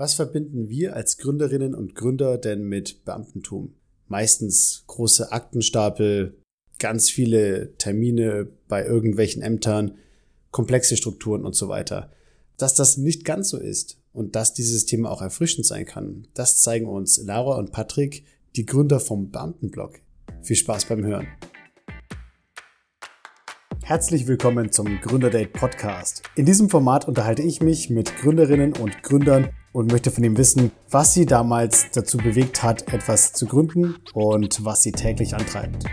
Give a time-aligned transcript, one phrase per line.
[0.00, 3.74] Was verbinden wir als Gründerinnen und Gründer denn mit Beamtentum?
[4.08, 6.38] Meistens große Aktenstapel,
[6.78, 9.98] ganz viele Termine bei irgendwelchen Ämtern,
[10.52, 12.10] komplexe Strukturen und so weiter.
[12.56, 16.62] Dass das nicht ganz so ist und dass dieses Thema auch erfrischend sein kann, das
[16.62, 18.24] zeigen uns Laura und Patrick,
[18.56, 20.00] die Gründer vom Beamtenblog.
[20.40, 21.26] Viel Spaß beim Hören.
[23.90, 26.22] Herzlich willkommen zum Gründerdate Podcast.
[26.36, 30.70] In diesem Format unterhalte ich mich mit Gründerinnen und Gründern und möchte von ihm wissen,
[30.88, 35.86] was sie damals dazu bewegt hat, etwas zu gründen und was sie täglich antreibt.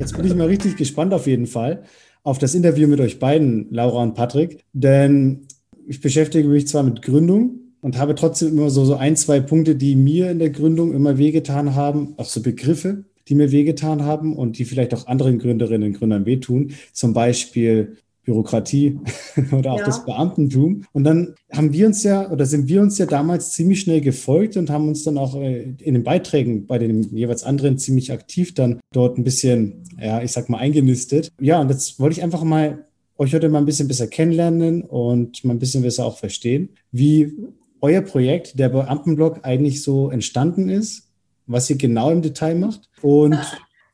[0.00, 1.84] Jetzt bin ich mal richtig gespannt auf jeden Fall
[2.24, 5.46] auf das Interview mit euch beiden, Laura und Patrick, denn
[5.86, 9.76] ich beschäftige mich zwar mit Gründung und habe trotzdem immer so, so ein, zwei Punkte,
[9.76, 14.36] die mir in der Gründung immer wehgetan haben, auch so Begriffe, die mir wehgetan haben
[14.36, 16.72] und die vielleicht auch anderen Gründerinnen und Gründern wehtun.
[16.92, 18.98] Zum Beispiel Bürokratie
[19.52, 19.86] oder auch ja.
[19.86, 20.84] das Beamtentum.
[20.92, 24.56] Und dann haben wir uns ja oder sind wir uns ja damals ziemlich schnell gefolgt
[24.56, 28.54] und haben uns dann auch äh, in den Beiträgen bei den jeweils anderen ziemlich aktiv
[28.54, 31.30] dann dort ein bisschen, ja, ich sag mal, eingenistet.
[31.40, 32.84] Ja, und jetzt wollte ich einfach mal
[33.16, 37.32] euch heute mal ein bisschen besser kennenlernen und mal ein bisschen besser auch verstehen, wie
[37.80, 41.08] euer Projekt, der Beamtenblog, eigentlich so entstanden ist
[41.48, 42.88] was ihr genau im Detail macht.
[43.02, 43.38] Und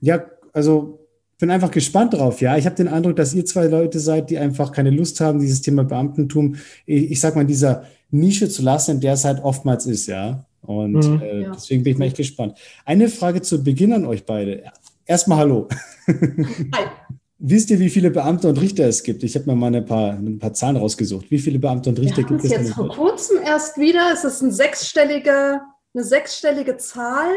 [0.00, 0.98] ja, also
[1.38, 2.40] bin einfach gespannt drauf.
[2.40, 5.40] Ja, ich habe den Eindruck, dass ihr zwei Leute seid, die einfach keine Lust haben,
[5.40, 9.42] dieses Thema Beamtentum, ich, ich sag mal, dieser Nische zu lassen, in der es halt
[9.42, 10.06] oftmals ist.
[10.06, 11.22] Ja, und mhm.
[11.22, 11.52] äh, ja.
[11.52, 12.58] deswegen bin ich mal echt gespannt.
[12.84, 14.64] Eine Frage zu Beginn an euch beide.
[15.06, 15.68] Erstmal Hallo.
[16.06, 17.14] Hi.
[17.46, 19.22] Wisst ihr, wie viele Beamte und Richter es gibt?
[19.22, 21.30] Ich habe mir mal ein paar, ein paar Zahlen rausgesucht.
[21.30, 22.50] Wie viele Beamte und Richter gibt es?
[22.50, 24.10] Jetzt vor kurzem erst wieder.
[24.12, 25.60] Es ist ein sechsstelliger
[25.94, 27.30] eine sechsstellige Zahl.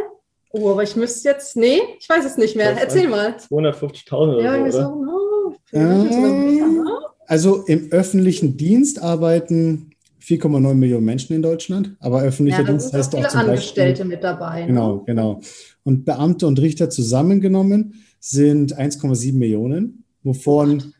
[0.52, 2.76] Oh, aber ich müsste jetzt, nee, ich weiß es nicht mehr.
[2.78, 3.36] Erzähl mal.
[3.36, 4.82] 250.000 oder ja, so, oder?
[4.82, 6.88] So, oh, ähm,
[7.28, 13.16] also im öffentlichen Dienst arbeiten 4,9 Millionen Menschen in Deutschland, aber öffentlicher ja, Dienst heißt
[13.16, 14.62] auch zum Angestellte Beispiel, mit dabei.
[14.62, 14.68] Ne?
[14.68, 15.42] Genau, genau.
[15.84, 20.94] Und Beamte und Richter zusammengenommen sind 1,7 Millionen, wovon.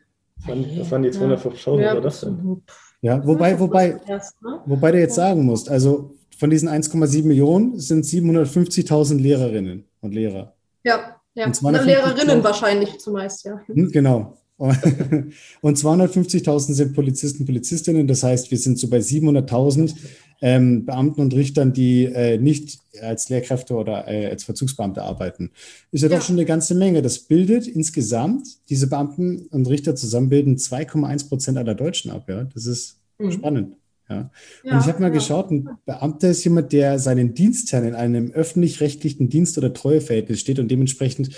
[0.46, 2.62] Was waren die 250.000 ja, oder das denn?
[3.00, 4.20] Ja, wobei, wobei, ne?
[4.66, 10.54] wobei du jetzt sagen musst, also von diesen 1,7 Millionen sind 750.000 Lehrerinnen und Lehrer.
[10.84, 11.46] Ja, ja.
[11.46, 13.60] Und Lehrerinnen wahrscheinlich zumeist, ja.
[13.66, 14.38] Hm, genau.
[14.58, 18.08] Und 250.000 sind Polizisten, Polizistinnen.
[18.08, 19.94] Das heißt, wir sind so bei 700.000
[20.40, 25.50] ähm, Beamten und Richtern, die äh, nicht als Lehrkräfte oder äh, als Verzugsbeamte arbeiten.
[25.90, 27.02] Ist ja, ja, doch schon eine ganze Menge.
[27.02, 32.28] Das bildet insgesamt, diese Beamten und Richter zusammenbilden 2,1 Prozent aller Deutschen ab.
[32.28, 33.32] Ja, das ist mhm.
[33.32, 33.76] spannend.
[34.08, 34.30] Ja.
[34.62, 35.14] ja und ich habe mal ja.
[35.14, 40.58] geschaut, ein Beamter ist jemand, der seinen Dienstherrn in einem öffentlich-rechtlichen Dienst- oder Treueverhältnis steht
[40.58, 41.30] und dementsprechend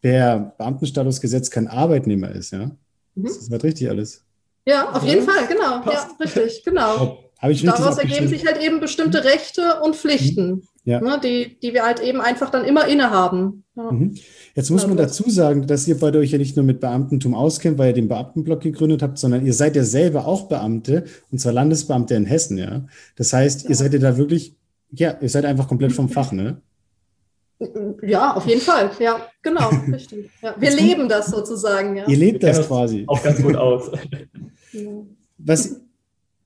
[0.00, 2.52] per Beamtenstatusgesetz kein Arbeitnehmer ist.
[2.52, 2.70] Ja?
[3.14, 3.24] Mhm.
[3.24, 4.24] Das ist halt richtig alles.
[4.66, 5.80] Ja, auf jeden Fall, genau.
[5.80, 6.08] Passt.
[6.18, 7.23] Ja, richtig, genau.
[7.40, 10.62] Daraus ergeben sich halt eben bestimmte Rechte und Pflichten, mhm.
[10.84, 11.00] ja.
[11.00, 13.64] ne, die, die wir halt eben einfach dann immer innehaben.
[13.76, 13.90] Ja.
[13.90, 14.14] Mhm.
[14.54, 17.76] Jetzt muss man dazu sagen, dass ihr beide euch ja nicht nur mit Beamtentum auskennt,
[17.76, 21.52] weil ihr den Beamtenblock gegründet habt, sondern ihr seid ja selber auch Beamte, und zwar
[21.52, 22.86] Landesbeamte in Hessen, ja.
[23.16, 24.56] Das heißt, ihr seid ja da wirklich,
[24.90, 26.62] ja, ihr seid einfach komplett vom Fach, ne?
[28.02, 28.90] Ja, auf jeden Fall.
[28.98, 30.30] Ja, genau, richtig.
[30.42, 30.54] Ja.
[30.58, 32.06] Wir leben das sozusagen, ja.
[32.06, 33.04] Ihr lebt das quasi.
[33.06, 33.90] Auch ganz gut aus.
[35.38, 35.80] Was,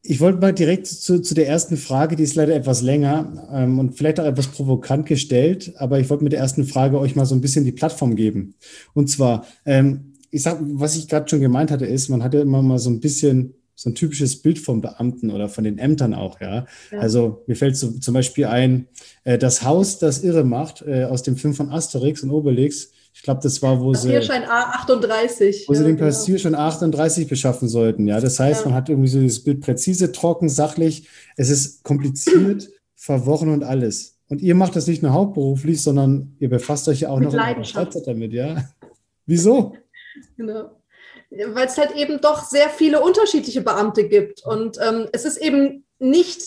[0.08, 3.78] ich wollte mal direkt zu, zu der ersten Frage, die ist leider etwas länger ähm,
[3.78, 7.26] und vielleicht auch etwas provokant gestellt, aber ich wollte mit der ersten Frage euch mal
[7.26, 8.54] so ein bisschen die Plattform geben.
[8.94, 12.62] Und zwar, ähm, ich sag, was ich gerade schon gemeint hatte, ist, man hatte immer
[12.62, 16.40] mal so ein bisschen so ein typisches Bild vom Beamten oder von den Ämtern auch,
[16.40, 16.64] ja.
[16.90, 16.98] ja.
[16.98, 18.88] Also mir fällt so zum Beispiel ein,
[19.25, 23.24] äh, das Haus, das irre macht, äh, aus dem Film von Asterix und Obelix, ich
[23.24, 24.48] glaube, das war, wo Passierschein sie.
[24.48, 25.64] A38.
[25.66, 26.06] Wo ja, sie den genau.
[26.06, 28.06] Passierschein A38 beschaffen sollten.
[28.06, 28.68] Ja, das heißt, ja.
[28.68, 31.08] man hat irgendwie so das Bild präzise, trocken, sachlich.
[31.36, 34.18] Es ist kompliziert, verworren und alles.
[34.28, 37.66] Und ihr macht das nicht nur hauptberuflich, sondern ihr befasst euch ja auch Mit noch
[37.66, 38.68] Freizeit damit, ja?
[39.26, 39.74] Wieso?
[40.36, 40.70] Genau.
[41.30, 44.46] Weil es halt eben doch sehr viele unterschiedliche Beamte gibt.
[44.46, 46.43] Und ähm, es ist eben nicht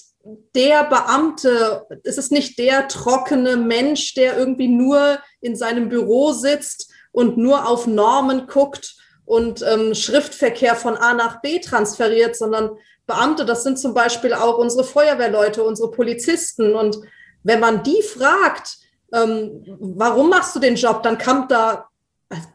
[0.56, 6.92] der Beamte, es ist nicht der trockene Mensch, der irgendwie nur in seinem Büro sitzt
[7.12, 8.96] und nur auf Normen guckt
[9.26, 12.72] und ähm, Schriftverkehr von A nach B transferiert, sondern
[13.08, 16.76] Beamte, das sind zum Beispiel auch unsere Feuerwehrleute, unsere Polizisten.
[16.76, 16.98] Und
[17.44, 18.78] wenn man die fragt,
[19.14, 21.90] ähm, warum machst du den Job, dann kommt da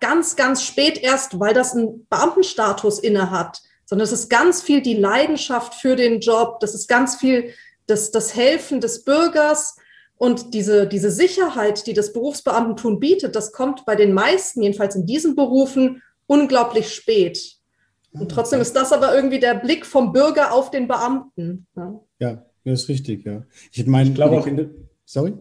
[0.01, 4.83] ganz, ganz spät erst, weil das einen Beamtenstatus inne hat sondern es ist ganz viel
[4.83, 7.55] die Leidenschaft für den Job, das ist ganz viel
[7.87, 9.77] das, das Helfen des Bürgers
[10.19, 15.07] und diese, diese Sicherheit, die das Berufsbeamtentum bietet, das kommt bei den meisten, jedenfalls in
[15.07, 17.57] diesen Berufen, unglaublich spät.
[18.13, 21.67] Und trotzdem ist das aber irgendwie der Blick vom Bürger auf den Beamten.
[21.77, 23.45] Ja, ja das ist richtig, ja.
[23.73, 24.49] Ich meine, ich glaube auch,
[25.05, 25.35] sorry?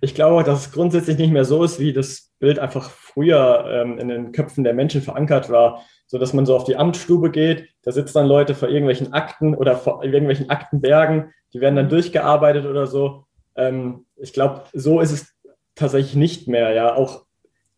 [0.00, 3.98] Ich glaube, dass es grundsätzlich nicht mehr so ist, wie das Bild einfach früher ähm,
[3.98, 7.70] in den Köpfen der Menschen verankert war, so dass man so auf die Amtsstube geht,
[7.84, 12.66] da sitzen dann Leute vor irgendwelchen Akten oder vor irgendwelchen Aktenbergen, die werden dann durchgearbeitet
[12.66, 13.24] oder so.
[13.56, 15.34] Ähm, ich glaube, so ist es
[15.74, 17.24] tatsächlich nicht mehr, ja, auch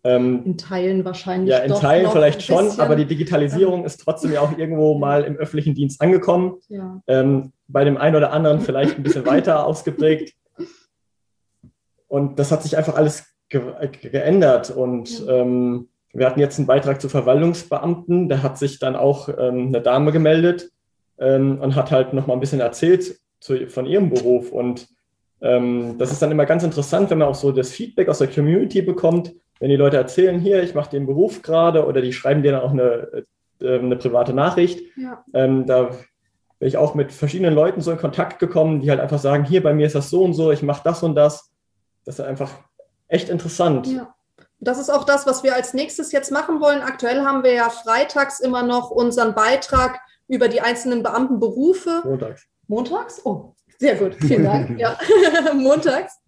[0.02, 1.48] ähm, in Teilen wahrscheinlich.
[1.48, 3.86] Ja, in Teilen vielleicht schon, aber die Digitalisierung ja.
[3.86, 6.56] ist trotzdem ja auch irgendwo mal im öffentlichen Dienst angekommen.
[6.68, 7.00] Ja.
[7.06, 10.34] Ähm, bei dem einen oder anderen vielleicht ein bisschen weiter ausgeprägt.
[12.08, 13.62] Und das hat sich einfach alles ge
[14.02, 14.70] geändert.
[14.70, 15.36] Und ja.
[16.14, 18.28] Wir hatten jetzt einen Beitrag zu Verwaltungsbeamten.
[18.28, 20.70] Da hat sich dann auch ähm, eine Dame gemeldet
[21.18, 24.52] ähm, und hat halt noch mal ein bisschen erzählt zu, von ihrem Beruf.
[24.52, 24.88] Und
[25.40, 28.28] ähm, das ist dann immer ganz interessant, wenn man auch so das Feedback aus der
[28.28, 32.42] Community bekommt wenn die Leute erzählen, hier, ich mache den Beruf gerade oder die schreiben
[32.42, 33.24] dir dann auch eine,
[33.60, 35.24] äh, eine private Nachricht, ja.
[35.32, 35.90] ähm, da
[36.58, 39.62] bin ich auch mit verschiedenen Leuten so in Kontakt gekommen, die halt einfach sagen, hier,
[39.62, 41.50] bei mir ist das so und so, ich mache das und das.
[42.04, 42.52] Das ist einfach
[43.08, 43.86] echt interessant.
[43.86, 44.14] Ja.
[44.64, 46.82] Das ist auch das, was wir als nächstes jetzt machen wollen.
[46.82, 52.02] Aktuell haben wir ja freitags immer noch unseren Beitrag über die einzelnen Beamtenberufe.
[52.04, 52.42] Montags.
[52.66, 53.20] Montags?
[53.24, 54.78] Oh, sehr gut, vielen Dank.
[54.78, 54.98] ja,
[55.54, 56.18] montags.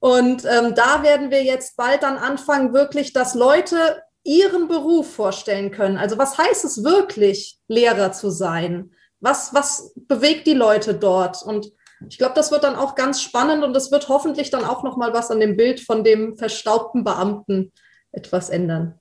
[0.00, 5.70] Und ähm, da werden wir jetzt bald dann anfangen, wirklich, dass Leute ihren Beruf vorstellen
[5.70, 5.96] können.
[5.96, 8.92] Also was heißt es wirklich, Lehrer zu sein?
[9.20, 11.42] Was, was bewegt die Leute dort?
[11.42, 11.72] Und
[12.08, 14.96] ich glaube, das wird dann auch ganz spannend und es wird hoffentlich dann auch noch
[14.96, 17.72] mal was an dem Bild von dem verstaubten Beamten
[18.12, 18.98] etwas ändern.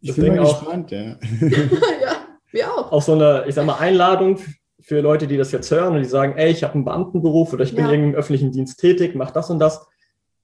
[0.00, 1.00] Ich bin mal gespannt, ja.
[1.40, 2.16] ja,
[2.50, 2.92] wir auch.
[2.92, 4.38] Auch so eine, ich sag mal, Einladung
[4.80, 7.64] für Leute, die das jetzt hören und die sagen, ey, ich habe einen Beamtenberuf oder
[7.64, 7.92] ich bin ja.
[7.92, 9.86] irgendwie im öffentlichen Dienst tätig, mach das und das.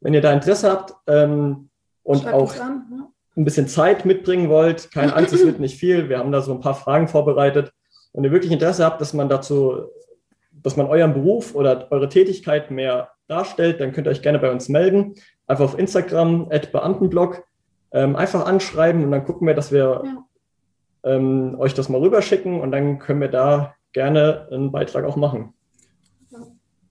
[0.01, 1.71] Wenn ihr da Interesse habt ähm,
[2.05, 3.09] und Schreibt auch an, ja.
[3.37, 6.09] ein bisschen Zeit mitbringen wollt, keine Angst, es wird nicht viel.
[6.09, 7.73] Wir haben da so ein paar Fragen vorbereitet.
[8.13, 9.89] Wenn ihr wirklich Interesse habt, dass man dazu,
[10.63, 14.51] dass man euren Beruf oder eure Tätigkeit mehr darstellt, dann könnt ihr euch gerne bei
[14.51, 15.15] uns melden.
[15.47, 17.45] Einfach auf Instagram, at Beamtenblog,
[17.93, 20.27] ähm, einfach anschreiben und dann gucken wir, dass wir ja.
[21.15, 25.55] ähm, euch das mal rüberschicken und dann können wir da gerne einen Beitrag auch machen.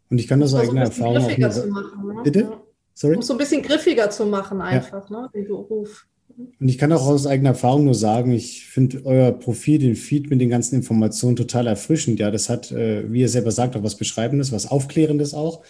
[0.09, 2.21] Und ich kann das aus eigener Erfahrung auch machen, ne?
[2.23, 2.51] Bitte?
[2.93, 3.15] Sorry?
[3.15, 5.21] Um es so ein bisschen griffiger zu machen, einfach, ja.
[5.21, 5.29] ne?
[5.33, 6.07] den Beruf.
[6.38, 10.29] Und ich kann auch aus eigener Erfahrung nur sagen, ich finde euer Profil, den Feed
[10.29, 12.19] mit den ganzen Informationen total erfrischend.
[12.19, 15.63] Ja, das hat, äh, wie ihr selber sagt, auch was Beschreibendes, was Aufklärendes auch.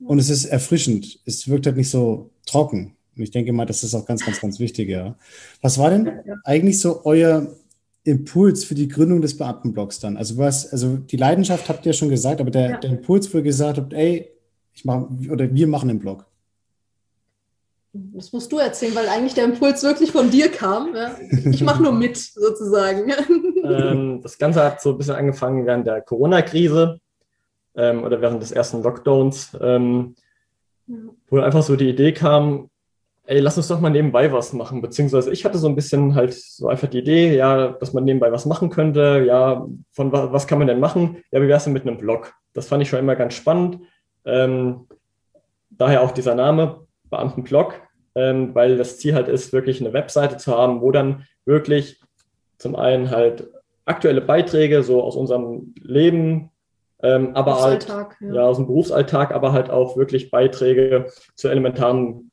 [0.00, 1.20] Und es ist erfrischend.
[1.26, 2.96] Es wirkt halt nicht so trocken.
[3.16, 5.16] Und ich denke mal, das ist auch ganz, ganz, ganz wichtig, ja.
[5.60, 6.10] Was war denn
[6.44, 7.54] eigentlich so euer
[8.04, 10.16] Impuls für die Gründung des Beamtenblocks dann?
[10.16, 12.76] Also was, also die Leidenschaft habt ihr schon gesagt, aber der, ja.
[12.78, 14.30] der Impuls, wo ihr gesagt habt, ey,
[14.72, 16.26] ich mache oder wir machen den Blog.
[17.92, 20.94] Das musst du erzählen, weil eigentlich der Impuls wirklich von dir kam.
[20.94, 21.16] Ja?
[21.50, 23.12] Ich mache nur mit, sozusagen.
[23.62, 26.98] Ähm, das Ganze hat so ein bisschen angefangen während der Corona-Krise
[27.74, 30.14] ähm, oder während des ersten Lockdowns, ähm,
[30.86, 30.96] ja.
[31.28, 32.70] wo einfach so die Idee kam,
[33.24, 34.80] ey, lass uns doch mal nebenbei was machen.
[34.80, 38.32] Beziehungsweise ich hatte so ein bisschen halt so einfach die Idee, ja, dass man nebenbei
[38.32, 39.24] was machen könnte.
[39.26, 41.18] Ja, von was, was kann man denn machen?
[41.30, 42.32] Ja, wie wäre es denn mit einem Blog?
[42.54, 43.80] Das fand ich schon immer ganz spannend.
[44.24, 44.88] Ähm,
[45.70, 47.74] daher auch dieser Name, Beamtenblog,
[48.14, 52.00] ähm, weil das Ziel halt ist, wirklich eine Webseite zu haben, wo dann wirklich
[52.58, 53.48] zum einen halt
[53.84, 56.50] aktuelle Beiträge so aus unserem Leben,
[57.02, 58.08] ähm, aber halt ja.
[58.20, 58.42] ja.
[58.42, 62.30] aus dem Berufsalltag, aber halt auch wirklich Beiträge zu elementaren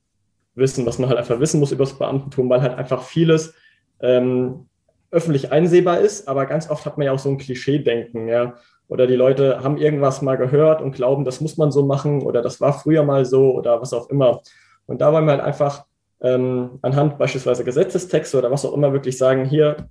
[0.55, 3.53] wissen, was man halt einfach wissen muss über das Beamtentum, weil halt einfach vieles
[4.01, 4.67] ähm,
[5.11, 8.55] öffentlich einsehbar ist, aber ganz oft hat man ja auch so ein Klischee-Denken, ja.
[8.89, 12.41] Oder die Leute haben irgendwas mal gehört und glauben, das muss man so machen oder
[12.41, 14.41] das war früher mal so oder was auch immer.
[14.87, 15.85] Und da wollen wir halt einfach
[16.21, 19.89] ähm, anhand beispielsweise Gesetzestexte oder was auch immer wirklich sagen, hier,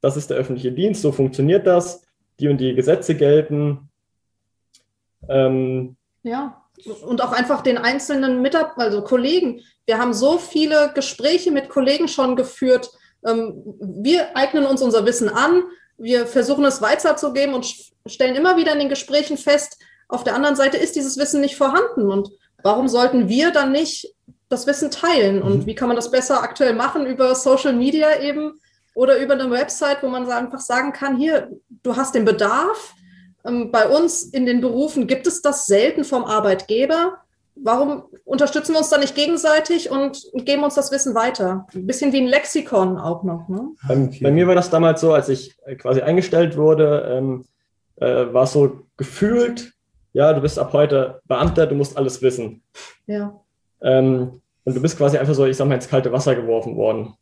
[0.00, 2.02] das ist der öffentliche Dienst, so funktioniert das,
[2.38, 3.90] die und die Gesetze gelten.
[5.28, 9.62] Ähm, ja und auch einfach den einzelnen Mitarbeitern, also Kollegen.
[9.86, 12.90] Wir haben so viele Gespräche mit Kollegen schon geführt.
[13.24, 15.62] Ähm, wir eignen uns unser Wissen an,
[15.98, 17.66] wir versuchen es weiterzugeben und
[18.06, 21.56] stellen immer wieder in den Gesprächen fest, auf der anderen Seite ist dieses Wissen nicht
[21.56, 22.10] vorhanden.
[22.10, 22.30] Und
[22.62, 24.14] warum sollten wir dann nicht
[24.48, 25.42] das Wissen teilen?
[25.42, 25.66] Und mhm.
[25.66, 27.06] wie kann man das besser aktuell machen?
[27.06, 28.60] Über Social Media eben
[28.94, 31.50] oder über eine Website, wo man einfach sagen kann, hier,
[31.82, 32.94] du hast den Bedarf,
[33.44, 37.18] ähm, bei uns in den Berufen gibt es das selten vom Arbeitgeber.
[37.56, 41.66] Warum unterstützen wir uns da nicht gegenseitig und geben uns das Wissen weiter?
[41.74, 43.48] Ein bisschen wie ein Lexikon auch noch.
[43.48, 43.70] Ne?
[43.86, 47.44] Bei, bei, mir war das damals so, als ich äh, quasi eingestellt wurde, ähm,
[47.96, 49.72] äh, war es so gefühlt,
[50.12, 52.62] ja, du bist ab heute Beamter, du musst alles wissen.
[53.06, 53.40] Ja.
[53.82, 57.14] Ähm, und du bist quasi einfach so, ich sag mal, ins kalte Wasser geworfen worden.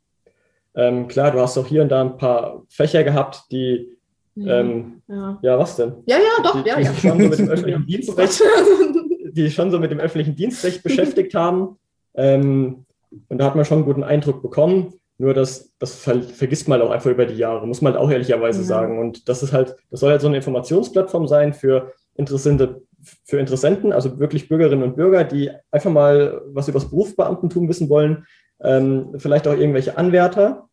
[0.74, 3.98] Ähm, klar, du hast auch hier und da ein paar Fächer gehabt, die
[4.34, 5.38] ja, ähm, ja.
[5.42, 5.94] ja was denn?
[6.06, 6.94] Ja, ja, doch, die, ja, die ja.
[6.94, 8.42] Schon so mit dem öffentlichen Dienstrecht,
[9.32, 11.78] die schon so mit dem öffentlichen Dienstrecht beschäftigt haben.
[12.14, 12.84] Ähm,
[13.28, 14.94] und da hat man schon einen guten Eindruck bekommen.
[15.20, 18.02] Nur das, das ver vergisst man halt auch einfach über die Jahre, muss man halt
[18.02, 18.66] auch ehrlicherweise ja.
[18.66, 19.00] sagen.
[19.00, 22.82] Und das ist halt, das soll halt so eine Informationsplattform sein für Interessente,
[23.24, 27.88] für Interessenten, also wirklich Bürgerinnen und Bürger, die einfach mal was über das Berufsbeamtentum wissen
[27.88, 28.26] wollen.
[28.60, 30.68] Ähm, vielleicht auch irgendwelche Anwärter,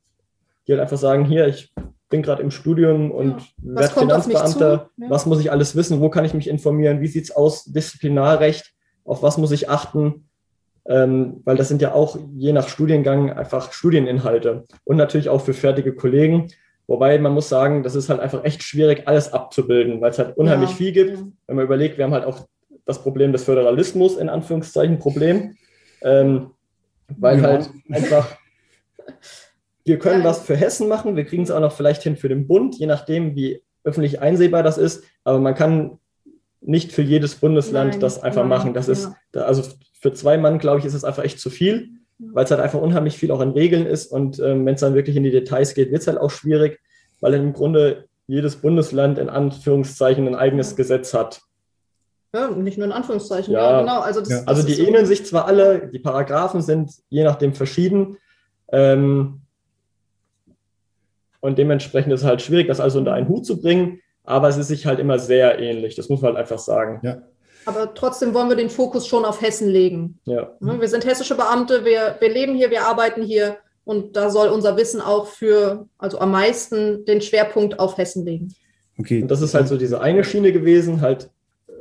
[0.68, 1.74] die halt einfach sagen, hier, ich
[2.10, 3.76] bin gerade im Studium und ja.
[3.76, 4.90] werde Finanzbeamter.
[4.98, 5.10] Ja.
[5.10, 6.02] Was muss ich alles wissen?
[6.02, 7.00] Wo kann ich mich informieren?
[7.00, 7.64] Wie sieht es aus?
[7.64, 8.74] Disziplinarrecht?
[9.06, 10.26] Auf was muss ich achten?
[10.88, 15.54] ähm, weil das sind ja auch je nach Studiengang einfach Studieninhalte und natürlich auch für
[15.54, 16.52] fertige Kollegen.
[16.88, 20.38] Wobei man muss sagen, das ist halt einfach echt schwierig, alles abzubilden, weil es halt
[20.38, 21.18] unheimlich ja, viel gibt.
[21.18, 21.26] Ja.
[21.48, 22.48] Wenn man überlegt, wir haben halt auch
[22.86, 25.56] das Problem des Föderalismus, in Anführungszeichen Problem,
[26.02, 26.52] ähm,
[27.18, 27.44] weil ja.
[27.44, 28.38] halt einfach,
[29.86, 32.48] wir können was für Hessen machen, wir kriegen es auch noch vielleicht hin für den
[32.48, 36.00] Bund, je nachdem, wie öffentlich einsehbar das ist, aber man kann
[36.62, 38.74] nicht für jedes Bundesland nein, das einfach nein, machen.
[38.74, 39.64] Das ist, also
[39.94, 42.82] für zwei Mann, glaube ich, ist es einfach echt zu viel, weil es halt einfach
[42.82, 44.12] unheimlich viel auch an Regeln ist.
[44.12, 46.80] Und ähm, wenn es dann wirklich in die Details geht, wird es halt auch schwierig,
[47.20, 50.78] weil im Grunde jedes Bundesland in Anführungszeichen ein eigenes ja.
[50.78, 51.42] Gesetz hat.
[52.34, 54.00] Ja, nicht nur in Anführungszeichen, ja, ja genau.
[54.02, 54.44] Also, das, ja.
[54.46, 55.10] also die ähneln so.
[55.10, 58.18] sich zwar alle, die Paragraphen sind je nachdem verschieden.
[58.70, 59.42] Ähm,
[61.40, 64.58] und dementsprechend ist es halt schwierig, das also unter einen Hut zu bringen, aber es
[64.58, 67.00] ist sich halt immer sehr ähnlich, das muss man halt einfach sagen.
[67.04, 67.22] Ja.
[67.66, 70.20] Aber trotzdem wollen wir den Fokus schon auf Hessen legen.
[70.26, 70.52] Ja.
[70.60, 74.78] Wir sind hessische Beamte, wir, wir leben hier, wir arbeiten hier und da soll unser
[74.78, 78.54] Wissen auch für, also am meisten den Schwerpunkt auf Hessen legen.
[79.00, 79.22] Okay.
[79.22, 81.30] Und das ist halt so diese eine Schiene gewesen, halt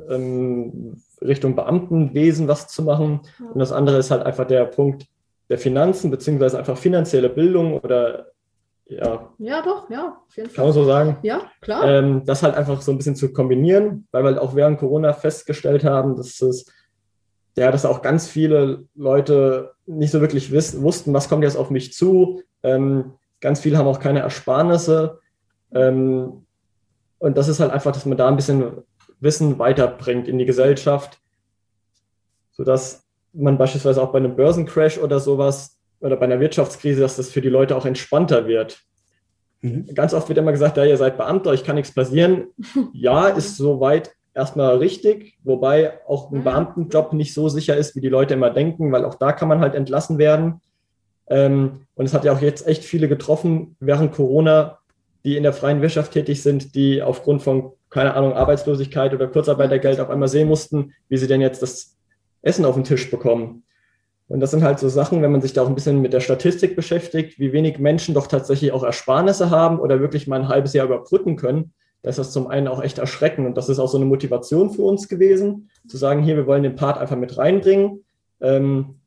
[0.09, 3.21] ähm, Richtung Beamtenwesen was zu machen.
[3.53, 5.07] Und das andere ist halt einfach der Punkt
[5.49, 8.27] der Finanzen, beziehungsweise einfach finanzielle Bildung oder
[8.87, 9.33] ja.
[9.39, 10.55] Ja, doch, ja, auf jeden Fall.
[10.55, 11.17] Kann man so sagen?
[11.23, 11.87] Ja, klar.
[11.87, 15.13] Ähm, das halt einfach so ein bisschen zu kombinieren, weil wir halt auch während Corona
[15.13, 16.65] festgestellt haben, dass es,
[17.57, 21.69] ja, dass auch ganz viele Leute nicht so wirklich wiss, wussten, was kommt jetzt auf
[21.69, 22.41] mich zu.
[22.63, 25.19] Ähm, ganz viele haben auch keine Ersparnisse.
[25.73, 26.45] Ähm,
[27.17, 28.83] und das ist halt einfach, dass man da ein bisschen
[29.19, 31.19] Wissen weiterbringt in die Gesellschaft,
[32.51, 37.29] sodass man beispielsweise auch bei einem Börsencrash oder sowas oder bei einer Wirtschaftskrise, dass das
[37.29, 38.79] für die Leute auch entspannter wird.
[39.61, 39.87] Mhm.
[39.93, 42.47] Ganz oft wird immer gesagt, ja, ihr seid Beamter, euch kann nichts passieren.
[42.93, 48.09] Ja, ist soweit erstmal richtig, wobei auch ein Beamtenjob nicht so sicher ist, wie die
[48.09, 50.61] Leute immer denken, weil auch da kann man halt entlassen werden.
[51.27, 54.79] Ähm, und es hat ja auch jetzt echt viele getroffen während Corona,
[55.23, 59.99] die in der freien Wirtschaft tätig sind, die aufgrund von, keine Ahnung, Arbeitslosigkeit oder Kurzarbeitergeld
[59.99, 61.97] auf einmal sehen mussten, wie sie denn jetzt das
[62.43, 63.63] Essen auf den Tisch bekommen.
[64.27, 66.19] Und das sind halt so Sachen, wenn man sich da auch ein bisschen mit der
[66.19, 70.73] Statistik beschäftigt, wie wenig Menschen doch tatsächlich auch Ersparnisse haben oder wirklich mal ein halbes
[70.73, 71.73] Jahr überbrücken können.
[72.01, 74.71] Da ist das zum einen auch echt erschreckend und das ist auch so eine Motivation
[74.71, 78.03] für uns gewesen, zu sagen, hier, wir wollen den Part einfach mit reinbringen,
[78.41, 78.99] ähm,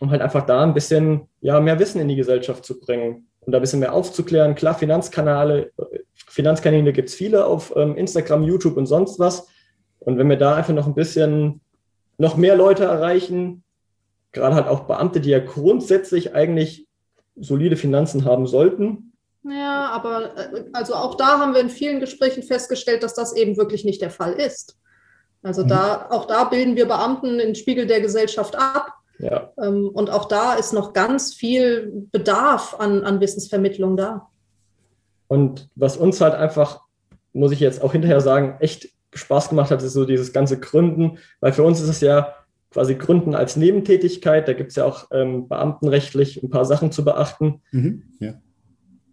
[0.00, 3.52] um halt einfach da ein bisschen ja, mehr Wissen in die Gesellschaft zu bringen und
[3.52, 4.54] da ein bisschen mehr aufzuklären.
[4.54, 5.72] Klar, Finanzkanäle,
[6.14, 9.46] Finanzkanäle gibt es viele auf ähm, Instagram, YouTube und sonst was.
[9.98, 11.60] Und wenn wir da einfach noch ein bisschen
[12.16, 13.64] noch mehr Leute erreichen,
[14.32, 16.86] gerade halt auch Beamte, die ja grundsätzlich eigentlich
[17.36, 19.12] solide Finanzen haben sollten.
[19.42, 23.56] Ja, aber äh, also auch da haben wir in vielen Gesprächen festgestellt, dass das eben
[23.56, 24.76] wirklich nicht der Fall ist.
[25.42, 25.68] Also mhm.
[25.68, 28.92] da, auch da bilden wir Beamten den Spiegel der Gesellschaft ab.
[29.18, 29.52] Ja.
[29.62, 34.28] Ähm, und auch da ist noch ganz viel Bedarf an, an Wissensvermittlung da.
[35.28, 36.80] Und was uns halt einfach,
[37.32, 41.18] muss ich jetzt auch hinterher sagen, echt Spaß gemacht hat, ist so dieses ganze Gründen,
[41.40, 42.34] weil für uns ist es ja
[42.70, 44.46] quasi gründen als Nebentätigkeit.
[44.48, 47.62] Da gibt es ja auch ähm, beamtenrechtlich ein paar Sachen zu beachten.
[47.72, 48.34] Mhm, ja.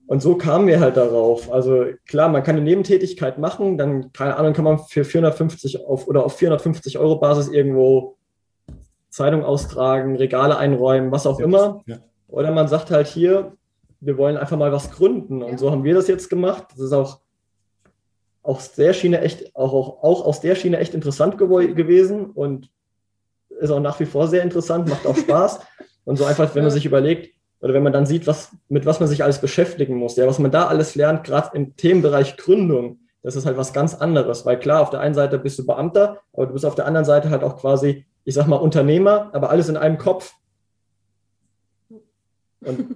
[0.08, 1.52] Und so kamen wir halt darauf.
[1.52, 6.08] Also klar, man kann eine Nebentätigkeit machen, dann, keine Ahnung, kann man für 450 auf
[6.08, 8.18] oder auf 450 Euro Basis irgendwo
[9.10, 11.82] Zeitung austragen, Regale einräumen, was auch ja, immer.
[11.88, 11.98] Ja.
[12.28, 13.58] Oder man sagt halt hier,
[14.00, 15.44] wir wollen einfach mal was gründen.
[15.44, 16.68] Und so haben wir das jetzt gemacht.
[16.72, 17.20] Das ist auch
[18.44, 22.28] aus der Schiene echt, auch, auch, auch aus der Schiene echt interessant gewesen.
[22.28, 22.70] Und
[23.60, 25.60] ist auch nach wie vor sehr interessant, macht auch Spaß.
[26.06, 29.00] Und so einfach, wenn man sich überlegt, oder wenn man dann sieht, was, mit was
[29.00, 33.00] man sich alles beschäftigen muss, ja, was man da alles lernt, gerade im Themenbereich Gründung,
[33.24, 34.46] das ist halt was ganz anderes.
[34.46, 37.06] Weil klar, auf der einen Seite bist du Beamter, aber du bist auf der anderen
[37.06, 40.34] Seite halt auch quasi, ich sag mal, Unternehmer, aber alles in einem Kopf.
[42.62, 42.96] Und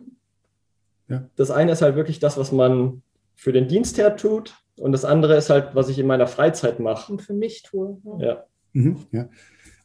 [1.09, 1.23] ja.
[1.35, 3.01] das eine ist halt wirklich das, was man
[3.35, 6.79] für den Dienst her tut, und das andere ist halt, was ich in meiner Freizeit
[6.79, 7.11] mache.
[7.11, 7.97] Und für mich tue.
[8.03, 8.25] Ja.
[8.25, 8.43] ja.
[8.73, 9.29] Mhm, ja.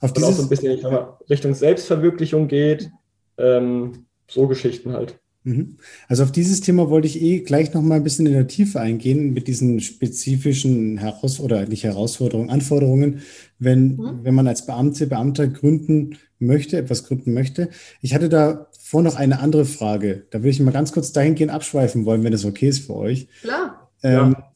[0.00, 2.90] Auf dieses, auch so ein bisschen mal, Richtung Selbstverwirklichung geht.
[3.38, 5.18] Ähm, so Geschichten halt.
[5.46, 5.76] Mhm.
[6.08, 8.80] Also auf dieses Thema wollte ich eh gleich noch mal ein bisschen in der Tiefe
[8.80, 13.20] eingehen mit diesen spezifischen Heraus oder nicht Herausforderungen, Anforderungen,
[13.60, 14.20] wenn, mhm.
[14.24, 17.68] wenn man als Beamte, Beamter gründen möchte, etwas gründen möchte.
[18.02, 20.26] Ich hatte da vor noch eine andere Frage.
[20.30, 23.28] Da würde ich mal ganz kurz dahingehend abschweifen wollen, wenn es okay ist für euch.
[23.42, 23.90] Klar.
[24.02, 24.52] Ähm, ja.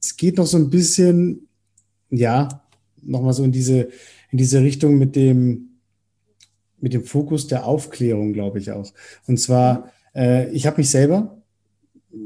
[0.00, 1.46] Es geht noch so ein bisschen,
[2.10, 2.64] ja,
[3.00, 3.90] noch mal so in diese,
[4.32, 5.78] in diese Richtung mit dem,
[6.80, 8.92] mit dem Fokus der Aufklärung, glaube ich auch.
[9.26, 11.38] Und zwar, äh, ich habe mich selber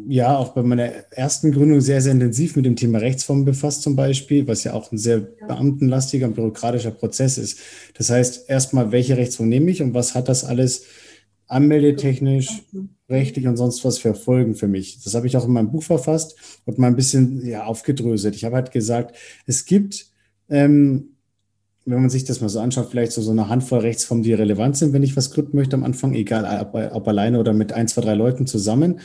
[0.09, 3.95] ja auch bei meiner ersten Gründung sehr, sehr intensiv mit dem Thema Rechtsformen befasst zum
[3.95, 7.61] Beispiel, was ja auch ein sehr beamtenlastiger und bürokratischer Prozess ist.
[7.95, 10.85] Das heißt, erstmal, welche Rechtsform nehme ich und was hat das alles
[11.49, 12.65] anmeldetechnisch,
[13.09, 15.03] rechtlich und sonst was für Folgen für mich?
[15.05, 18.35] Das habe ich auch in meinem Buch verfasst und mal ein bisschen ja, aufgedröselt.
[18.35, 20.07] Ich habe halt gesagt, es gibt
[20.49, 21.16] ähm,
[21.87, 24.77] wenn man sich das mal so anschaut, vielleicht so, so eine Handvoll Rechtsformen, die relevant
[24.77, 27.87] sind, wenn ich was gründen möchte am Anfang, egal ob, ob alleine oder mit ein,
[27.87, 29.01] zwei, drei Leuten zusammen.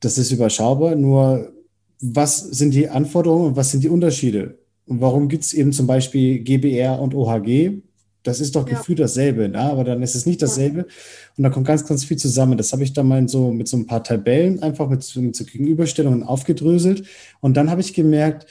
[0.00, 0.94] Das ist überschaubar.
[0.94, 1.52] Nur
[2.00, 4.58] was sind die Anforderungen und was sind die Unterschiede?
[4.86, 7.82] Und warum gibt es eben zum Beispiel GBR und OHG?
[8.22, 8.76] Das ist doch ja.
[8.76, 9.60] gefühlt dasselbe, ne?
[9.60, 10.86] aber dann ist es nicht dasselbe.
[11.36, 12.58] Und da kommt ganz, ganz viel zusammen.
[12.58, 15.44] Das habe ich dann mal so mit so ein paar Tabellen einfach mit, mit so
[15.44, 17.04] Gegenüberstellungen aufgedröselt.
[17.40, 18.46] Und dann habe ich gemerkt,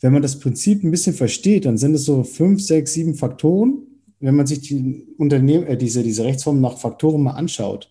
[0.00, 3.82] wenn man das Prinzip ein bisschen versteht, dann sind es so fünf, sechs, sieben Faktoren.
[4.20, 7.90] Wenn man sich die Unternehmen, äh, diese, diese Rechtsformen nach Faktoren mal anschaut,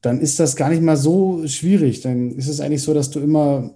[0.00, 2.00] dann ist das gar nicht mal so schwierig.
[2.00, 3.74] Dann ist es eigentlich so, dass du immer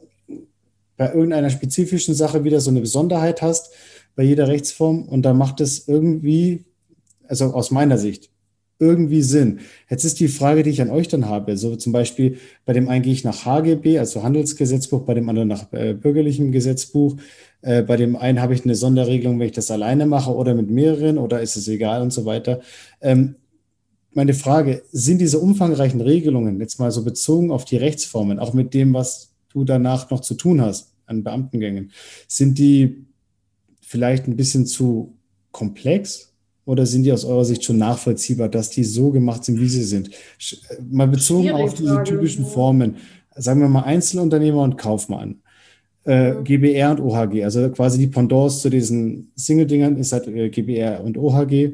[0.97, 3.71] bei irgendeiner spezifischen Sache wieder so eine Besonderheit hast
[4.17, 6.67] bei jeder Rechtsform und da macht es irgendwie,
[7.27, 8.31] also aus meiner Sicht,
[8.81, 9.61] irgendwie Sinn.
[9.89, 11.57] Jetzt ist die Frage, die ich an euch dann habe.
[11.57, 15.49] So zum Beispiel bei dem einen gehe ich nach HGB, also Handelsgesetzbuch, bei dem anderen
[15.49, 17.17] nach äh, bürgerlichem Gesetzbuch.
[17.61, 20.71] Äh, bei dem einen habe ich eine Sonderregelung, wenn ich das alleine mache oder mit
[20.71, 22.61] mehreren oder ist es egal und so weiter.
[23.01, 23.37] Ähm,
[24.13, 28.75] meine Frage, sind diese umfangreichen Regelungen jetzt mal so bezogen auf die Rechtsformen, auch mit
[28.75, 31.93] dem, was du danach noch zu tun hast an Beamtengängen,
[32.27, 33.07] sind die
[33.81, 35.17] vielleicht ein bisschen zu
[35.53, 36.30] komplex
[36.71, 39.83] oder sind die aus eurer Sicht schon nachvollziehbar, dass die so gemacht sind, wie sie
[39.83, 40.09] sind?
[40.09, 42.97] Äh, mal bezogen Schwierig auf diese typischen Formen,
[43.35, 45.41] sagen wir mal Einzelunternehmer und Kaufmann.
[46.05, 46.35] Äh.
[46.45, 51.19] GBR und OHG, also quasi die Pendants zu diesen Single-Dingern ist halt äh, GBR und
[51.19, 51.73] OHG.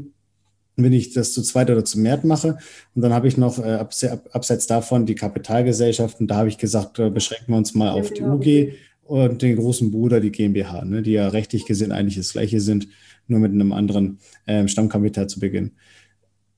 [0.79, 2.59] Wenn ich das zu zweit oder zu mehr mache,
[2.95, 6.97] und dann habe ich noch äh, abs abseits davon die Kapitalgesellschaften, da habe ich gesagt,
[7.13, 8.73] beschränken wir uns mal auf die UG
[9.05, 12.89] und den großen Bruder, die GmbH, ne, die ja rechtlich gesehen eigentlich das gleiche sind
[13.29, 15.73] nur mit einem anderen äh, Stammkapital zu beginnen.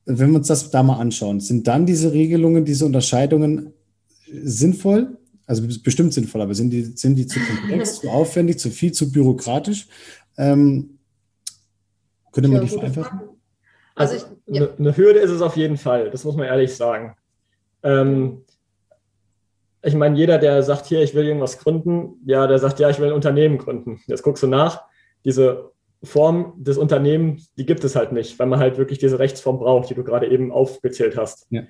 [0.05, 3.73] Wenn wir uns das da mal anschauen, sind dann diese Regelungen, diese Unterscheidungen
[4.31, 5.17] sinnvoll?
[5.45, 9.11] Also bestimmt sinnvoll, aber sind die, sind die zu komplex, zu aufwendig, zu viel, zu
[9.11, 9.87] bürokratisch?
[10.37, 10.99] Ähm,
[12.31, 13.21] könnte man die vereinfachen?
[13.95, 14.63] Also, ich, ja.
[14.63, 17.15] eine, eine, Hürde ist es auf jeden Fall, das muss man ehrlich sagen.
[17.83, 18.43] Ähm,
[19.81, 22.99] ich meine, jeder, der sagt, hier, ich will irgendwas gründen, ja, der sagt, ja, ich
[22.99, 24.01] will ein Unternehmen gründen.
[24.07, 24.83] Jetzt guckst du nach,
[25.25, 25.71] diese
[26.03, 29.89] Form des Unternehmens, die gibt es halt nicht, weil man halt wirklich diese Rechtsform braucht,
[29.89, 31.47] die du gerade eben aufgezählt hast.
[31.49, 31.63] Ja.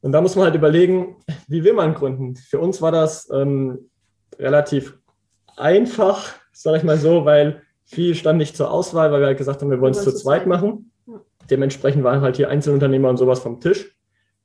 [0.00, 1.16] Und da muss man halt überlegen,
[1.48, 2.36] wie will man gründen?
[2.36, 3.90] Für uns war das ähm,
[4.38, 4.98] relativ
[5.56, 9.60] einfach, sage ich mal so, weil viel stand nicht zur Auswahl, weil wir halt gesagt
[9.60, 10.92] haben, wir wollen es zu zweit machen.
[11.50, 13.96] Dementsprechend waren halt hier Einzelunternehmer und sowas vom Tisch.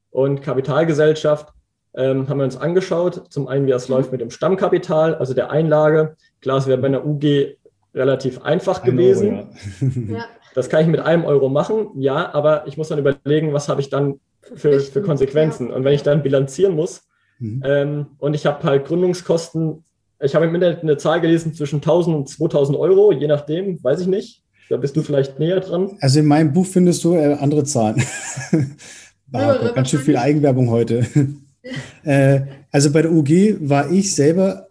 [0.09, 1.53] Und Kapitalgesellschaft
[1.95, 3.31] ähm, haben wir uns angeschaut.
[3.31, 3.95] Zum einen, wie das mhm.
[3.95, 6.15] läuft mit dem Stammkapital, also der Einlage.
[6.41, 7.57] Klar, es wäre bei einer UG
[7.93, 9.35] relativ einfach Ein gewesen.
[9.37, 9.47] Euro,
[10.17, 10.25] ja.
[10.53, 13.81] Das kann ich mit einem Euro machen, ja, aber ich muss dann überlegen, was habe
[13.81, 14.19] ich dann
[14.55, 15.71] für, für Konsequenzen.
[15.71, 17.03] Und wenn ich dann bilanzieren muss
[17.39, 17.61] mhm.
[17.63, 19.83] ähm, und ich habe halt Gründungskosten,
[20.19, 24.01] ich habe im Internet eine Zahl gelesen zwischen 1000 und 2000 Euro, je nachdem, weiß
[24.01, 24.43] ich nicht.
[24.69, 25.97] Da bist du vielleicht näher dran.
[26.01, 28.03] Also in meinem Buch findest du äh, andere Zahlen.
[29.31, 31.05] ja, ganz schön viel Eigenwerbung heute.
[32.03, 34.66] äh, also bei der UG war ich selber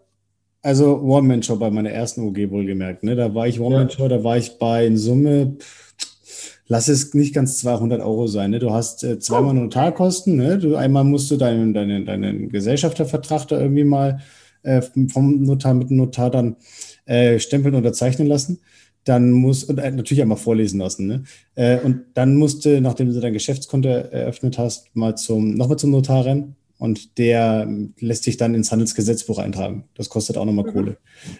[0.66, 3.04] also One-Man-Show bei meiner ersten OG wohlgemerkt.
[3.04, 3.14] Ne?
[3.14, 4.08] Da war ich One-Man-Show, ja.
[4.08, 5.58] da war ich bei in Summe,
[6.66, 8.50] lass es nicht ganz 200 Euro sein.
[8.50, 8.58] Ne?
[8.58, 9.60] Du hast äh, zweimal oh.
[9.60, 10.34] Notarkosten.
[10.34, 10.58] Ne?
[10.58, 14.18] Du, einmal musst du deinen, deinen, deinen Gesellschaftervertrag da irgendwie mal
[14.64, 16.56] äh, vom Notar mit dem Notar dann
[17.04, 18.58] äh, stempeln unterzeichnen lassen.
[19.04, 21.06] Dann muss und äh, natürlich einmal vorlesen lassen.
[21.06, 21.22] Ne?
[21.54, 25.92] Äh, und dann musst du, nachdem du dein Geschäftskonto eröffnet hast, mal zum nochmal zum
[25.92, 29.84] Notar rennen und der lässt sich dann ins Handelsgesetzbuch eintragen.
[29.94, 30.72] Das kostet auch nochmal mhm.
[30.72, 30.96] Kohle.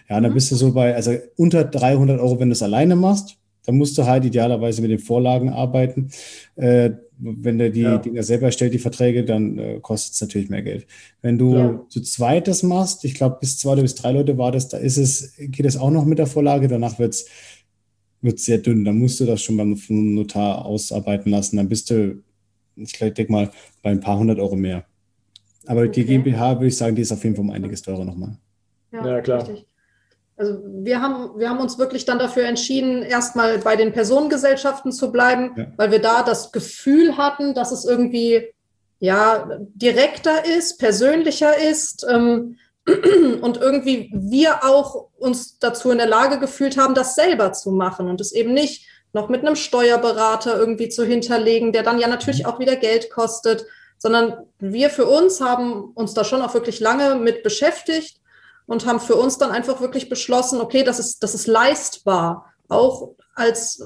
[0.09, 3.37] Ja, dann bist du so bei, also unter 300 Euro, wenn du es alleine machst,
[3.65, 6.09] dann musst du halt idealerweise mit den Vorlagen arbeiten.
[6.55, 7.97] Äh, wenn du die ja.
[7.97, 10.87] Dinger selber stellt, die Verträge, dann äh, kostet es natürlich mehr Geld.
[11.21, 11.85] Wenn du ja.
[11.89, 14.77] zu zweit das machst, ich glaube, bis zwei oder bis drei Leute war das, da
[14.77, 17.25] ist es, geht es auch noch mit der Vorlage, danach wird es
[18.45, 18.85] sehr dünn.
[18.85, 21.57] Dann musst du das schon beim Notar ausarbeiten lassen.
[21.57, 22.23] Dann bist du,
[22.75, 24.85] ich denke mal, bei ein paar hundert Euro mehr.
[25.67, 25.91] Aber okay.
[25.91, 28.37] die GmbH würde ich sagen, die ist auf jeden Fall um einiges teurer nochmal.
[28.91, 29.47] Ja, ja, klar.
[29.47, 29.67] Richtig.
[30.37, 35.11] Also wir haben, wir haben uns wirklich dann dafür entschieden, erstmal bei den Personengesellschaften zu
[35.11, 35.65] bleiben, ja.
[35.77, 38.53] weil wir da das Gefühl hatten, dass es irgendwie
[38.99, 42.57] ja direkter ist, persönlicher ist ähm,
[43.41, 48.07] und irgendwie wir auch uns dazu in der Lage gefühlt haben, das selber zu machen
[48.07, 52.43] und es eben nicht noch mit einem Steuerberater irgendwie zu hinterlegen, der dann ja natürlich
[52.43, 52.45] mhm.
[52.45, 53.65] auch wieder Geld kostet,
[53.97, 58.21] sondern wir für uns haben uns da schon auch wirklich lange mit beschäftigt
[58.65, 63.15] und haben für uns dann einfach wirklich beschlossen, okay, das ist, das ist leistbar, auch
[63.33, 63.81] als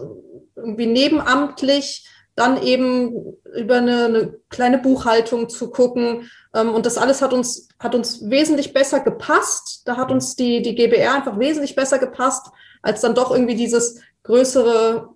[0.55, 6.29] irgendwie nebenamtlich dann eben über eine, eine kleine Buchhaltung zu gucken.
[6.53, 9.83] Ähm, und das alles hat uns, hat uns wesentlich besser gepasst.
[9.85, 12.47] Da hat uns die, die GBR einfach wesentlich besser gepasst,
[12.81, 15.09] als dann doch irgendwie dieses größere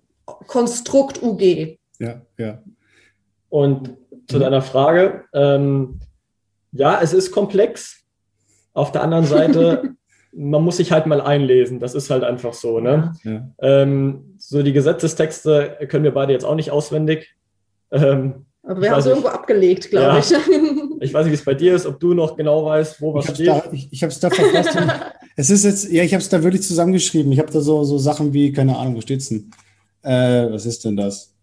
[0.46, 1.78] Konstrukt UG.
[1.98, 2.62] Ja, ja.
[3.48, 6.00] Und zu deiner Frage, ähm,
[6.72, 8.02] ja, es ist komplex.
[8.72, 9.94] Auf der anderen Seite,
[10.32, 11.80] man muss sich halt mal einlesen.
[11.80, 12.80] Das ist halt einfach so.
[12.80, 13.14] Ne?
[13.24, 13.48] Ja.
[13.60, 17.34] Ähm, so die Gesetzestexte können wir beide jetzt auch nicht auswendig.
[17.90, 20.18] Ähm, aber wir haben es irgendwo abgelegt, glaube ja.
[20.18, 20.32] ich.
[21.00, 23.28] ich weiß nicht, wie es bei dir ist, ob du noch genau weißt, wo was
[23.28, 23.48] ich steht.
[23.48, 24.76] Da, ich ich habe es da verfasst.
[25.36, 27.30] es ist jetzt, ja, ich habe es da wirklich zusammengeschrieben.
[27.32, 29.50] Ich habe da so, so Sachen wie, keine Ahnung, wo steht's denn?
[30.02, 31.35] Äh, was ist denn das?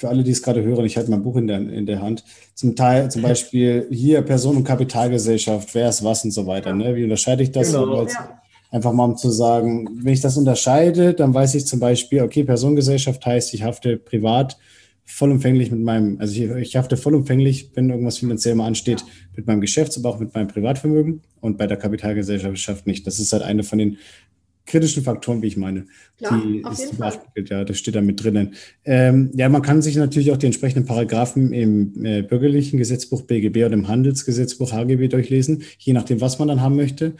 [0.00, 2.24] Für alle, die es gerade hören, ich halte mein Buch in der, in der Hand.
[2.54, 6.72] Zum Teil, zum Beispiel hier Person- und Kapitalgesellschaft, wer ist was und so weiter.
[6.72, 6.96] Ne?
[6.96, 7.72] Wie unterscheide ich das?
[7.72, 8.06] Genau.
[8.06, 8.40] Ja.
[8.70, 12.44] Einfach mal um zu sagen, wenn ich das unterscheide, dann weiß ich zum Beispiel, okay,
[12.44, 14.56] Personengesellschaft heißt, ich hafte privat
[15.04, 19.04] vollumfänglich mit meinem, also ich, ich hafte vollumfänglich, wenn irgendwas finanziell mal ansteht,
[19.36, 23.06] mit meinem Geschäfts-, aber auch mit meinem Privatvermögen und bei der Kapitalgesellschaft nicht.
[23.06, 23.98] Das ist halt eine von den
[24.70, 25.86] kritischen Faktoren, wie ich meine.
[26.18, 27.12] Ja, die auf jeden Fall.
[27.48, 28.54] Ja, das steht da mit drinnen.
[28.84, 33.64] Ähm, ja, man kann sich natürlich auch die entsprechenden Paragraphen im äh, bürgerlichen Gesetzbuch BGB
[33.64, 37.14] oder im Handelsgesetzbuch HGB durchlesen, je nachdem, was man dann haben möchte.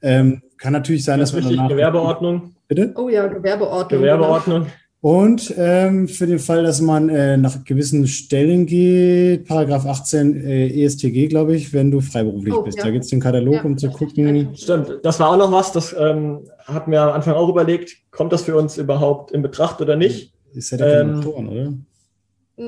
[0.00, 1.68] Ähm, kann natürlich sein, das dass man danach...
[1.68, 2.54] Gewerbeordnung.
[2.68, 2.92] Bitte?
[2.96, 4.00] Oh ja, Gewerbeordnung.
[4.00, 4.60] Gewerbeordnung.
[4.60, 4.72] Genau.
[5.02, 10.84] Und ähm, für den Fall, dass man äh, nach gewissen Stellen geht, Paragraph 18 äh,
[10.84, 12.78] ESTG, glaube ich, wenn du freiberuflich oh, bist.
[12.78, 12.84] Ja.
[12.84, 14.54] Da gibt es den Katalog, ja, um zu gucken.
[14.54, 17.96] Stimmt, das war auch noch was, das ähm, hatten wir am Anfang auch überlegt.
[18.12, 20.34] Kommt das für uns überhaupt in Betracht oder nicht?
[20.54, 21.72] Ist ja der ähm, Motoren, oder?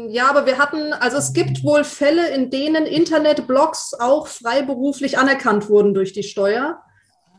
[0.09, 5.68] Ja, aber wir hatten, also es gibt wohl Fälle, in denen Internetblogs auch freiberuflich anerkannt
[5.68, 6.81] wurden durch die Steuer.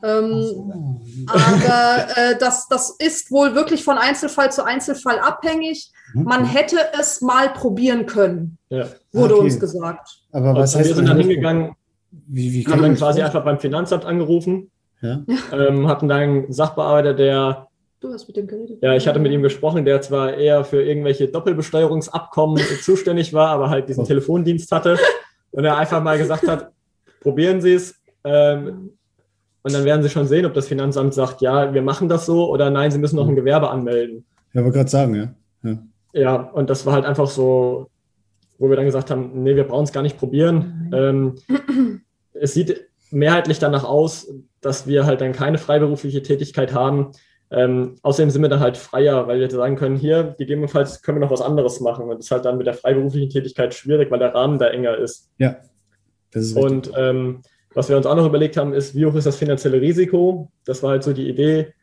[0.03, 5.91] Ähm, aber äh, das, das ist wohl wirklich von Einzelfall zu Einzelfall abhängig.
[6.13, 8.87] Man hätte es mal probieren können, ja.
[9.11, 9.45] wurde okay.
[9.45, 10.21] uns gesagt.
[10.31, 11.75] Aber was heißt wir sind dann hingegangen,
[12.27, 15.23] wie, wie haben dann quasi einfach beim Finanzamt angerufen, ja?
[15.51, 17.67] ähm, hatten dann einen Sachbearbeiter, der
[18.05, 18.77] Du hast mit dem geredet.
[18.83, 23.69] Ja, ich hatte mit ihm gesprochen, der zwar eher für irgendwelche Doppelbesteuerungsabkommen zuständig war, aber
[23.69, 24.07] halt diesen oh.
[24.07, 24.99] Telefondienst hatte
[25.51, 26.71] und er einfach mal gesagt hat,
[27.21, 27.95] probieren Sie es.
[28.23, 28.91] Ähm,
[29.65, 32.51] und dann werden Sie schon sehen, ob das Finanzamt sagt, ja, wir machen das so
[32.51, 34.23] oder nein, Sie müssen noch ein Gewerbe anmelden.
[34.53, 35.33] Ja, wollte gerade sagen, ja.
[35.63, 35.77] ja.
[36.13, 37.89] Ja, und das war halt einfach so,
[38.59, 40.91] wo wir dann gesagt haben, nee, wir brauchen es gar nicht probieren.
[40.93, 41.35] Ähm,
[42.33, 47.13] es sieht mehrheitlich danach aus, dass wir halt dann keine freiberufliche Tätigkeit haben.
[47.49, 51.25] Ähm, außerdem sind wir dann halt freier, weil wir sagen können, hier, gegebenenfalls können wir
[51.25, 52.03] noch was anderes machen.
[52.03, 54.95] Und das ist halt dann mit der freiberuflichen Tätigkeit schwierig, weil der Rahmen da enger
[54.95, 55.31] ist.
[55.39, 55.57] Ja.
[56.29, 57.41] Das ist und ähm,
[57.75, 60.49] was wir uns auch noch überlegt haben, ist, wie hoch ist das finanzielle Risiko?
[60.65, 61.73] Das war halt so die Idee.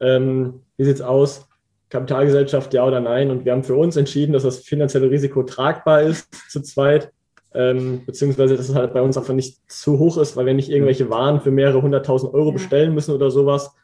[0.00, 1.48] Ähm, wie sieht es aus?
[1.90, 3.30] Kapitalgesellschaft, ja oder nein?
[3.30, 7.12] Und wir haben für uns entschieden, dass das finanzielle Risiko tragbar ist zu zweit,
[7.52, 10.70] ähm, beziehungsweise dass es halt bei uns einfach nicht zu hoch ist, weil wir nicht
[10.70, 13.74] irgendwelche Waren für mehrere hunderttausend Euro bestellen müssen oder sowas.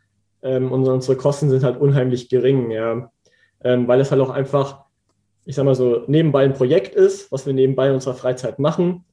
[0.43, 3.11] Ähm, unsere Kosten sind halt unheimlich gering, ja.
[3.65, 4.85] Ähm, weil es halt auch einfach,
[5.45, 9.05] ich sag mal so, nebenbei ein Projekt ist, was wir nebenbei in unserer Freizeit machen.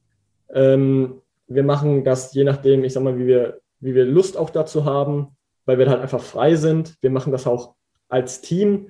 [0.52, 4.50] Ähm, wir machen das je nachdem, ich sag mal, wie wir, wie wir Lust auch
[4.50, 6.96] dazu haben, weil wir halt einfach frei sind.
[7.00, 7.74] Wir machen das auch
[8.08, 8.88] als Team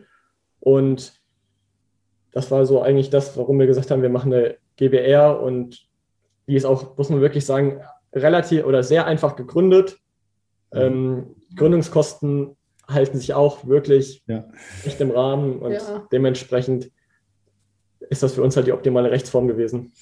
[0.61, 1.21] und
[2.33, 5.87] das war so eigentlich das, warum wir gesagt haben, wir machen eine GBR und
[6.47, 7.81] die ist auch, muss man wirklich sagen,
[8.12, 9.99] relativ oder sehr einfach gegründet.
[10.73, 10.81] Mhm.
[10.81, 12.57] Ähm, Gründungskosten
[12.88, 14.45] halten sich auch wirklich ja.
[14.85, 16.07] nicht im Rahmen und ja.
[16.12, 16.90] dementsprechend
[18.11, 19.93] ist das für uns halt die optimale Rechtsform gewesen.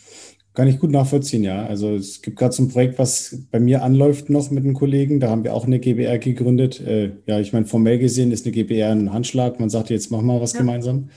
[0.55, 1.65] Kann ich gut nachvollziehen, ja.
[1.65, 5.19] Also es gibt gerade so ein Projekt, was bei mir anläuft noch mit einem Kollegen.
[5.19, 6.79] Da haben wir auch eine GBR gegründet.
[6.81, 9.59] Äh, ja, ich meine, formell gesehen ist eine GBR ein Handschlag.
[9.61, 10.59] Man sagt, jetzt machen wir was ja.
[10.59, 11.09] gemeinsam.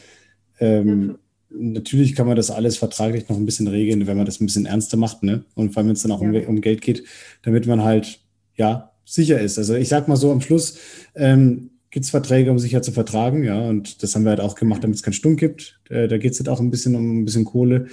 [0.59, 1.15] Ähm, ja.
[1.57, 4.65] Natürlich kann man das alles vertraglich noch ein bisschen regeln, wenn man das ein bisschen
[4.65, 5.43] ernster macht, ne?
[5.53, 6.29] Und vor allem, wenn es dann auch ja.
[6.29, 7.03] um, um, Geld geht,
[7.43, 8.19] damit man halt,
[8.55, 9.57] ja, sicher ist.
[9.57, 10.77] Also ich sag mal so am Schluss,
[11.13, 13.67] ähm, gibt es Verträge, um sicher zu vertragen, ja.
[13.67, 15.79] Und das haben wir halt auch gemacht, damit es keinen Stunk gibt.
[15.89, 17.87] Äh, da geht es halt auch ein bisschen um ein bisschen Kohle.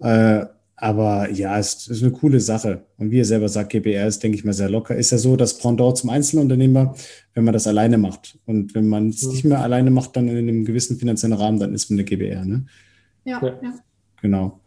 [0.00, 2.84] Äh, aber ja, es ist eine coole Sache.
[2.98, 4.94] Und wie ihr selber sagt, GBR ist, denke ich mal, sehr locker.
[4.94, 6.94] Ist ja so das Pendant zum Einzelunternehmer,
[7.32, 8.38] wenn man das alleine macht.
[8.44, 9.30] Und wenn man es mhm.
[9.30, 12.44] nicht mehr alleine macht, dann in einem gewissen finanziellen Rahmen, dann ist man eine GBR.
[12.44, 12.66] Ne?
[13.24, 13.74] Ja, ja.
[14.20, 14.60] Genau.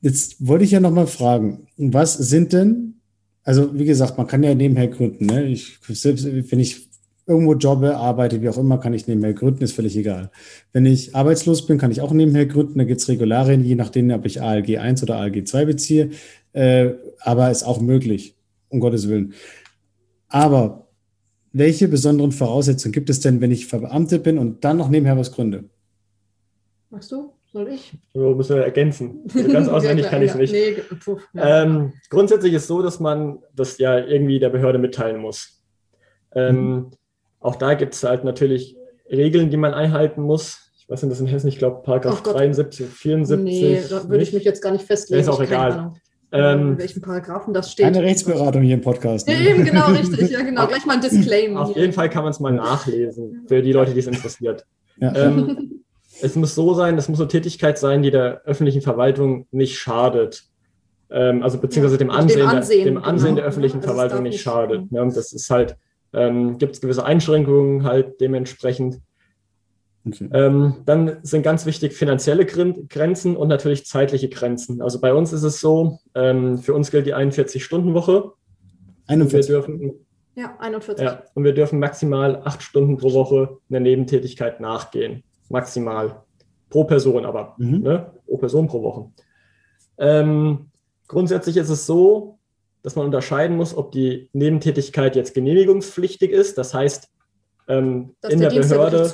[0.00, 2.94] Jetzt wollte ich ja nochmal fragen, was sind denn,
[3.42, 5.26] also wie gesagt, man kann ja nebenher gründen.
[5.26, 5.44] Ne?
[5.44, 6.88] Ich, selbst wenn ich
[7.26, 10.30] irgendwo jobbe, arbeite, wie auch immer, kann ich nebenher gründen, ist völlig egal.
[10.72, 12.78] Wenn ich arbeitslos bin, kann ich auch nebenher gründen.
[12.78, 16.10] Da gibt es Regularien, je nachdem, ob ich ALG 1 oder ALG 2 beziehe.
[16.52, 18.36] Äh, aber ist auch möglich,
[18.68, 19.34] um Gottes Willen.
[20.28, 20.88] Aber
[21.52, 25.32] welche besonderen Voraussetzungen gibt es denn, wenn ich verbeamtet bin und dann noch nebenher was
[25.32, 25.64] gründe?
[26.90, 27.32] Machst du?
[27.54, 27.92] Soll ich?
[28.12, 29.22] So müssen wir ergänzen.
[29.32, 30.52] Also ganz auswendig ja, kann ich es nicht.
[30.52, 31.62] Nee, puh, ja.
[31.62, 35.62] ähm, grundsätzlich ist es so, dass man das ja irgendwie der Behörde mitteilen muss.
[36.34, 36.90] Ähm, mhm.
[37.44, 38.74] Auch da gibt es halt natürlich
[39.10, 40.70] Regeln, die man einhalten muss.
[40.78, 43.44] Ich weiß nicht, das in Hessen, ich glaube, Paragraph oh 73, 74.
[43.44, 45.20] Nee, da würde ich mich jetzt gar nicht festlegen.
[45.20, 45.92] Ist auch egal.
[46.32, 47.84] Ähm, in welchen Paragraphen das steht.
[47.84, 49.28] Eine Rechtsberatung hier im Podcast.
[49.28, 49.34] Ne?
[49.34, 50.30] Ja, eben, genau, richtig.
[50.30, 50.66] Ja, genau.
[50.66, 51.60] Gleich mal ein Disclaimer.
[51.60, 54.64] Auf jeden Fall kann man es mal nachlesen, für die Leute, die es interessiert.
[54.96, 55.14] Ja.
[55.14, 55.82] Ähm,
[56.22, 60.44] es muss so sein, das muss eine Tätigkeit sein, die der öffentlichen Verwaltung nicht schadet.
[61.10, 63.36] Ähm, also beziehungsweise dem Ansehen, dem Ansehen, der, dem Ansehen genau.
[63.36, 64.86] der öffentlichen also Verwaltung nicht schadet.
[64.90, 65.76] Ja, und das ist halt
[66.14, 69.00] ähm, gibt es gewisse Einschränkungen halt dementsprechend.
[70.06, 70.28] Okay.
[70.32, 74.82] Ähm, dann sind ganz wichtig finanzielle Grenzen und natürlich zeitliche Grenzen.
[74.82, 78.32] Also bei uns ist es so, ähm, für uns gilt die 41-Stunden-Woche.
[79.06, 79.48] 41.
[79.48, 79.92] Wir dürfen,
[80.34, 81.04] ja, 41.
[81.04, 85.22] Ja, und wir dürfen maximal acht Stunden pro Woche einer Nebentätigkeit nachgehen.
[85.48, 86.22] Maximal.
[86.68, 87.54] Pro Person aber.
[87.58, 87.80] Mhm.
[87.80, 88.12] Ne?
[88.26, 89.10] Pro Person pro Woche.
[89.96, 90.70] Ähm,
[91.06, 92.38] grundsätzlich ist es so,
[92.84, 96.58] dass man unterscheiden muss, ob die Nebentätigkeit jetzt genehmigungspflichtig ist.
[96.58, 97.08] Das heißt,
[97.66, 99.10] ähm, in der, der Behörde,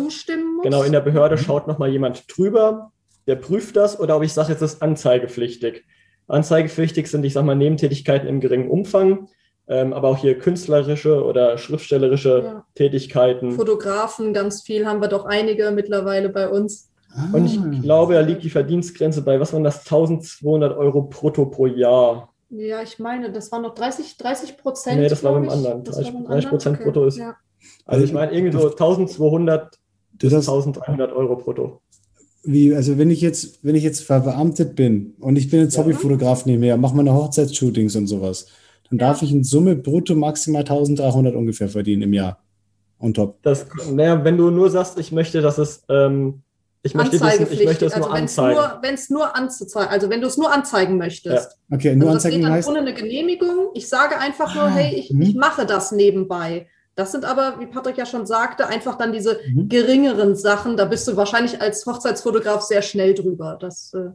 [0.62, 1.40] genau, in der Behörde mhm.
[1.40, 2.90] schaut nochmal jemand drüber,
[3.28, 5.84] der prüft das, oder ob ich sage, jetzt ist anzeigepflichtig.
[6.26, 9.28] Anzeigepflichtig sind, ich sage mal, Nebentätigkeiten im geringen Umfang,
[9.68, 12.66] ähm, aber auch hier künstlerische oder schriftstellerische ja.
[12.74, 13.52] Tätigkeiten.
[13.52, 16.90] Fotografen, ganz viel haben wir doch einige mittlerweile bei uns.
[17.32, 17.80] Und ich ah.
[17.82, 22.29] glaube, da liegt die Verdienstgrenze bei, was waren das, 1200 Euro brutto pro Jahr.
[22.50, 25.00] Ja, ich meine, das waren noch 30, 30 Prozent.
[25.00, 25.84] Nee, das war beim anderen.
[25.84, 26.84] 30, Prozent okay.
[26.84, 27.18] brutto ist.
[27.18, 27.36] Ja.
[27.84, 29.78] Also ich meine, irgendwie so 1200
[30.12, 31.80] bis 1300 Euro brutto.
[32.42, 35.82] Wie, also wenn ich jetzt, wenn ich jetzt verbeamtet bin und ich bin jetzt ja.
[35.82, 38.46] Hobbyfotograf nebenher, mache meine Hochzeitsshootings und sowas,
[38.88, 39.08] dann ja.
[39.08, 42.42] darf ich in Summe brutto maximal 1300 ungefähr verdienen im Jahr.
[42.98, 43.42] On top.
[43.42, 46.42] Das, naja, wenn du nur sagst, ich möchte, dass es ähm,
[46.82, 48.60] ich möchte, diesen, ich möchte es also nur anzeigen.
[48.80, 51.58] Wenn es nur anzuzeigen, also wenn du es nur anzeigen möchtest.
[51.68, 51.76] Ja.
[51.76, 52.68] Okay, nur also anzeigen das heißt.
[52.68, 53.70] Ohne eine Genehmigung.
[53.74, 55.40] Ich sage einfach nur, ah, hey, ich, ich, mhm.
[55.40, 56.68] mache das nebenbei.
[56.94, 59.68] Das sind aber, wie Patrick ja schon sagte, einfach dann diese mhm.
[59.68, 60.78] geringeren Sachen.
[60.78, 63.58] Da bist du wahrscheinlich als Hochzeitsfotograf sehr schnell drüber.
[63.60, 64.10] Das äh,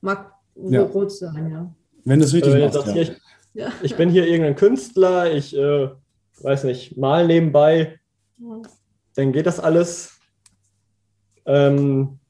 [0.00, 0.82] mag ja.
[0.82, 1.74] rot sein, ja.
[2.04, 3.68] Wenn das wirklich äh, machst, ja.
[3.68, 5.90] ich, ich bin hier irgendein Künstler, ich äh,
[6.40, 8.00] weiß nicht, mal nebenbei,
[9.16, 10.19] dann geht das alles
[11.50, 12.20] ähm,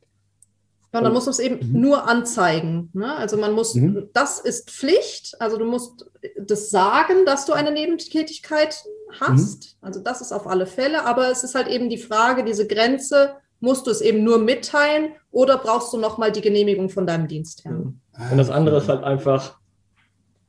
[0.92, 1.80] ja, dann muss man es eben mhm.
[1.80, 2.90] nur anzeigen.
[2.94, 3.14] Ne?
[3.16, 4.08] Also man muss, mhm.
[4.12, 5.36] das ist Pflicht.
[5.38, 8.82] Also du musst das sagen, dass du eine Nebentätigkeit
[9.20, 9.76] hast.
[9.80, 9.86] Mhm.
[9.86, 11.06] Also das ist auf alle Fälle.
[11.06, 15.12] Aber es ist halt eben die Frage, diese Grenze, musst du es eben nur mitteilen
[15.30, 18.00] oder brauchst du nochmal die Genehmigung von deinem Dienstherrn?
[18.30, 19.58] Und das andere ist halt einfach,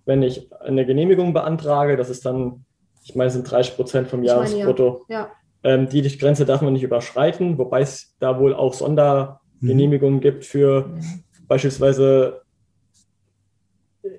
[0.06, 2.66] wenn ich eine Genehmigung beantrage, das ist dann,
[3.04, 5.06] ich meine, es sind 30 Prozent vom Jahresbrutto.
[5.08, 5.20] ja.
[5.20, 5.32] ja.
[5.64, 10.22] Ähm, die Grenze darf man nicht überschreiten, wobei es da wohl auch Sondergenehmigungen mhm.
[10.22, 11.24] gibt für mhm.
[11.48, 12.42] beispielsweise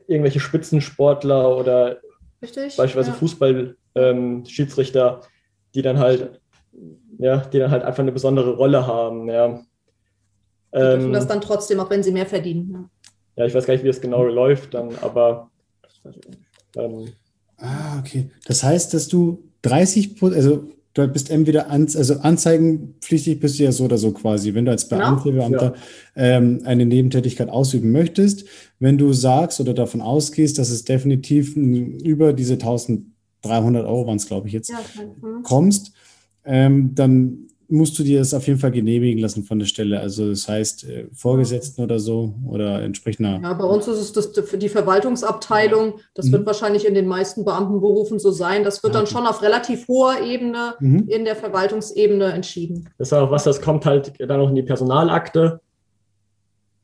[0.07, 1.98] irgendwelche Spitzensportler oder
[2.40, 3.16] Richtig, beispielsweise ja.
[3.16, 5.26] Fußball-Schiedsrichter, ähm,
[5.74, 6.40] die dann halt,
[7.18, 9.28] ja, die dann halt einfach eine besondere Rolle haben.
[9.28, 9.61] Ja.
[10.74, 12.88] Die dürfen ähm, das dann trotzdem, auch wenn sie mehr verdienen.
[13.37, 15.50] Ja, ja ich weiß gar nicht, wie das genau läuft dann, aber
[16.76, 17.12] ähm,
[17.62, 18.28] Ah, okay.
[18.44, 23.72] Das heißt, dass du 30 also du bist entweder an, also anzeigenpflichtig bist du ja
[23.72, 25.16] so oder so quasi, wenn du als genau.
[25.16, 25.33] Beamte.
[25.33, 25.74] Beamter
[26.14, 26.22] ja.
[26.37, 28.44] ähm, eine Nebentätigkeit ausüben möchtest.
[28.78, 34.26] Wenn du sagst oder davon ausgehst, dass es definitiv über diese 1300 Euro waren es,
[34.26, 35.42] glaube ich, jetzt, ja, mhm.
[35.42, 35.92] kommst,
[36.44, 39.99] ähm, dann musst du dir das auf jeden Fall genehmigen lassen von der Stelle.
[39.99, 43.41] Also das heißt äh, Vorgesetzten oder so oder entsprechender.
[43.43, 45.95] Ja, bei uns ist es das, die Verwaltungsabteilung.
[46.15, 46.33] Das mhm.
[46.33, 48.63] wird wahrscheinlich in den meisten Beamtenberufen so sein.
[48.63, 51.09] Das wird dann schon auf relativ hoher Ebene mhm.
[51.09, 52.91] in der Verwaltungsebene entschieden.
[52.99, 55.61] Das ist auch was, das kommt halt dann auch in die Personalakte.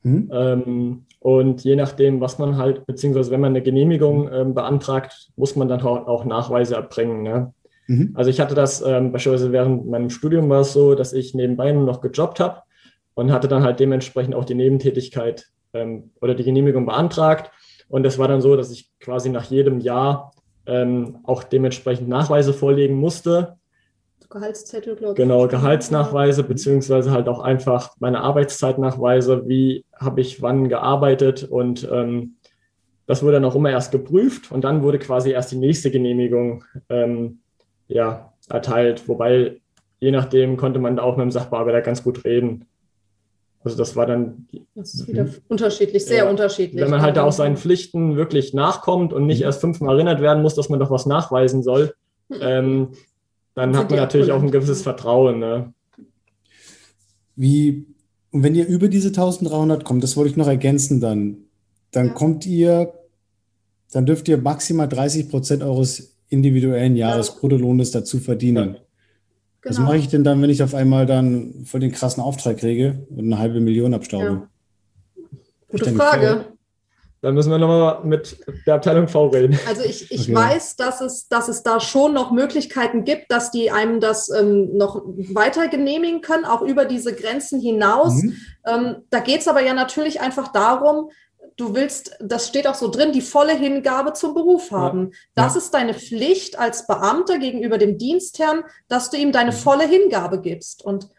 [0.01, 0.29] Mhm.
[0.33, 5.55] Ähm, und je nachdem, was man halt, beziehungsweise wenn man eine Genehmigung ähm, beantragt, muss
[5.55, 7.23] man dann auch Nachweise erbringen.
[7.23, 7.53] Ne?
[7.89, 8.11] Mhm.
[8.13, 11.71] Also ich hatte das ähm, beispielsweise während meinem Studium war es so, dass ich nebenbei
[11.71, 12.61] noch gejobbt habe
[13.15, 17.51] und hatte dann halt dementsprechend auch die Nebentätigkeit ähm, oder die Genehmigung beantragt.
[17.87, 20.33] Und es war dann so, dass ich quasi nach jedem Jahr
[20.67, 23.57] ähm, auch dementsprechend Nachweise vorlegen musste.
[24.29, 25.17] Gehaltszettel, glaube ich.
[25.17, 32.35] Genau, Gehaltsnachweise, beziehungsweise halt auch einfach meine Arbeitszeitnachweise, wie habe ich wann gearbeitet und ähm,
[33.07, 36.63] das wurde dann auch immer erst geprüft und dann wurde quasi erst die nächste Genehmigung
[36.89, 37.39] ähm,
[37.89, 39.59] ja, erteilt, wobei
[39.99, 42.65] je nachdem konnte man da auch mit dem Sachbearbeiter ganz gut reden.
[43.61, 44.47] Also das war dann.
[44.73, 46.81] Das ist wieder unterschiedlich, sehr ja, unterschiedlich.
[46.81, 50.41] Wenn man halt da auch seinen Pflichten wirklich nachkommt und nicht erst fünfmal erinnert werden
[50.41, 51.93] muss, dass man doch was nachweisen soll,
[52.31, 52.39] hm.
[52.41, 52.87] ähm,
[53.55, 55.39] dann hat man natürlich auch ein gewisses Vertrauen.
[55.39, 55.73] Ne?
[57.35, 57.85] Wie,
[58.31, 61.37] und wenn ihr über diese 1300 kommt, das wollte ich noch ergänzen dann,
[61.91, 62.13] dann ja.
[62.13, 62.93] kommt ihr,
[63.91, 68.75] dann dürft ihr maximal 30 Prozent eures individuellen Jahresbruttolohnes dazu verdienen.
[68.75, 68.81] Ja.
[69.61, 69.77] Genau.
[69.77, 73.05] Was mache ich denn dann, wenn ich auf einmal dann voll den krassen Auftrag kriege
[73.09, 74.25] und eine halbe Million abstaube?
[74.25, 74.49] Ja.
[75.69, 76.45] Gute Frage.
[77.21, 79.59] Dann müssen wir nochmal mit der Abteilung V reden.
[79.67, 80.35] Also ich, ich okay.
[80.35, 84.77] weiß, dass es, dass es da schon noch Möglichkeiten gibt, dass die einem das ähm,
[84.77, 88.23] noch weiter genehmigen können, auch über diese Grenzen hinaus.
[88.23, 88.35] Mhm.
[88.65, 91.09] Ähm, da geht es aber ja natürlich einfach darum,
[91.59, 95.11] du willst, das steht auch so drin, die volle Hingabe zum Beruf haben.
[95.11, 95.17] Ja.
[95.35, 95.59] Das ja.
[95.59, 99.55] ist deine Pflicht als Beamter gegenüber dem Dienstherrn, dass du ihm deine mhm.
[99.55, 100.83] volle Hingabe gibst.
[100.83, 101.09] Und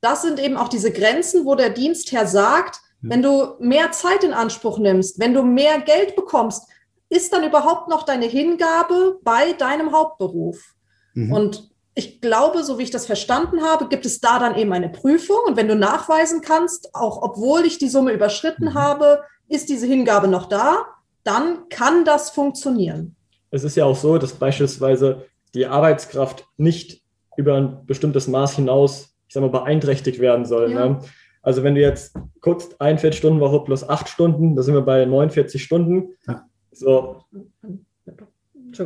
[0.00, 3.10] das sind eben auch diese Grenzen, wo der Dienstherr sagt, ja.
[3.10, 6.64] wenn du mehr Zeit in Anspruch nimmst, wenn du mehr Geld bekommst,
[7.10, 10.74] ist dann überhaupt noch deine Hingabe bei deinem Hauptberuf?
[11.14, 11.32] Mhm.
[11.32, 14.88] Und ich glaube, so wie ich das verstanden habe, gibt es da dann eben eine
[14.88, 15.40] Prüfung.
[15.46, 18.74] Und wenn du nachweisen kannst, auch obwohl ich die Summe überschritten mhm.
[18.74, 20.86] habe, ist diese Hingabe noch da,
[21.24, 23.16] dann kann das funktionieren.
[23.50, 27.02] Es ist ja auch so, dass beispielsweise die Arbeitskraft nicht
[27.36, 30.70] über ein bestimmtes Maß hinaus, ich sag mal, beeinträchtigt werden soll.
[30.72, 30.88] Ja.
[30.88, 31.00] Ne?
[31.42, 35.04] Also wenn du jetzt guckst, 41 Stunden Woche plus 8 Stunden, da sind wir bei
[35.04, 36.10] 49 Stunden.
[36.28, 36.44] Ja.
[36.70, 37.24] So,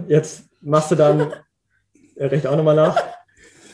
[0.09, 1.33] jetzt machst du dann,
[2.17, 3.03] er rechnet auch nochmal nach,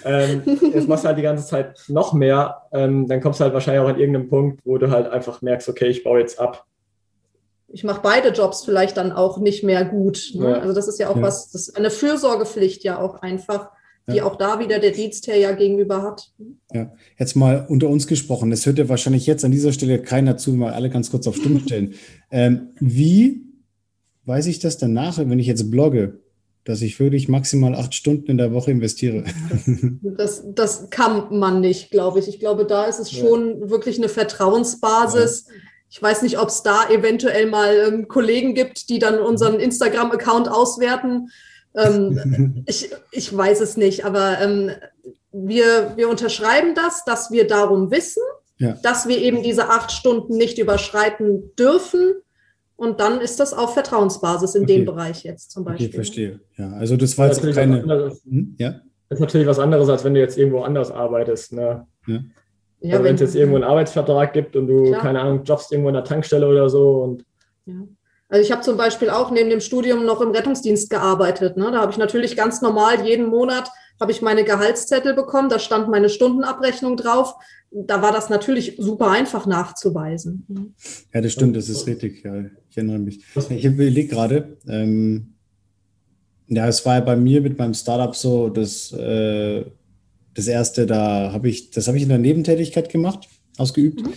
[0.04, 3.54] ähm, jetzt machst du halt die ganze Zeit noch mehr, ähm, dann kommst du halt
[3.54, 6.66] wahrscheinlich auch an irgendeinem Punkt, wo du halt einfach merkst, okay, ich baue jetzt ab
[7.72, 10.32] ich mache beide Jobs vielleicht dann auch nicht mehr gut.
[10.34, 10.50] Ne?
[10.50, 10.60] Ja.
[10.60, 11.22] Also das ist ja auch ja.
[11.22, 13.70] was, das ist eine Fürsorgepflicht ja auch einfach,
[14.08, 14.24] die ja.
[14.24, 16.32] auch da wieder der Dienstherr ja gegenüber hat.
[16.72, 18.50] Ja, jetzt mal unter uns gesprochen.
[18.50, 21.36] Das hört ja wahrscheinlich jetzt an dieser Stelle keiner zu, mal alle ganz kurz auf
[21.36, 21.94] Stumm stellen.
[22.30, 23.42] ähm, wie
[24.24, 26.20] weiß ich das danach, wenn ich jetzt blogge?
[26.64, 29.24] dass ich wirklich maximal acht Stunden in der Woche investiere.
[30.02, 32.28] Das, das kann man nicht, glaube ich.
[32.28, 35.46] Ich glaube, da ist es schon wirklich eine Vertrauensbasis.
[35.90, 40.48] Ich weiß nicht, ob es da eventuell mal ähm, Kollegen gibt, die dann unseren Instagram-Account
[40.48, 41.30] auswerten.
[41.74, 44.70] Ähm, ich, ich weiß es nicht, aber ähm,
[45.32, 48.22] wir, wir unterschreiben das, dass wir darum wissen,
[48.58, 48.76] ja.
[48.82, 52.14] dass wir eben diese acht Stunden nicht überschreiten dürfen.
[52.76, 54.76] Und dann ist das auf Vertrauensbasis in okay.
[54.76, 55.88] dem Bereich jetzt zum Beispiel.
[55.88, 56.40] Okay, verstehe.
[56.56, 57.82] Ja, also das war jetzt keine.
[58.24, 58.54] Hm?
[58.58, 58.80] Ja?
[59.08, 61.52] Das ist natürlich was anderes, als wenn du jetzt irgendwo anders arbeitest.
[61.52, 61.86] Ne?
[62.06, 62.20] Ja.
[62.80, 65.02] Ja, also wenn es jetzt irgendwo einen Arbeitsvertrag gibt und du, klar.
[65.02, 67.02] keine Ahnung, jobbst irgendwo in der Tankstelle oder so.
[67.02, 67.24] Und
[67.66, 67.74] ja.
[68.28, 71.56] Also ich habe zum Beispiel auch neben dem Studium noch im Rettungsdienst gearbeitet.
[71.56, 71.70] Ne?
[71.72, 75.88] Da habe ich natürlich ganz normal jeden Monat habe ich meine Gehaltszettel bekommen, da stand
[75.88, 77.34] meine Stundenabrechnung drauf.
[77.70, 80.74] Da war das natürlich super einfach nachzuweisen.
[81.12, 82.24] Ja, das stimmt, das ist richtig.
[82.24, 83.22] Ja, ich erinnere mich.
[83.50, 85.34] Ich überlege gerade, ähm,
[86.48, 89.64] ja, es war ja bei mir mit meinem Startup so, dass äh,
[90.34, 94.02] das erste, da habe ich, das habe ich in der Nebentätigkeit gemacht, ausgeübt.
[94.02, 94.12] Mhm.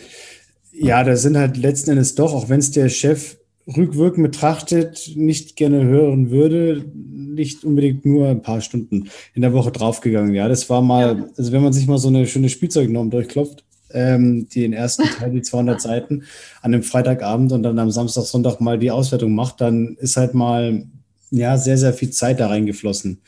[0.72, 5.56] Ja, da sind halt letzten Endes doch, auch wenn es der Chef rückwirkend betrachtet nicht
[5.56, 10.34] gerne hören würde, nicht unbedingt nur ein paar Stunden in der Woche draufgegangen.
[10.34, 14.48] Ja, das war mal, also wenn man sich mal so eine schöne Spielzeugnorm durchklopft, ähm,
[14.50, 16.24] die den ersten Teil, die 200 Seiten,
[16.62, 20.34] an einem Freitagabend und dann am Samstag, Sonntag mal die Auswertung macht, dann ist halt
[20.34, 20.86] mal,
[21.32, 23.22] ja, sehr, sehr viel Zeit da reingeflossen.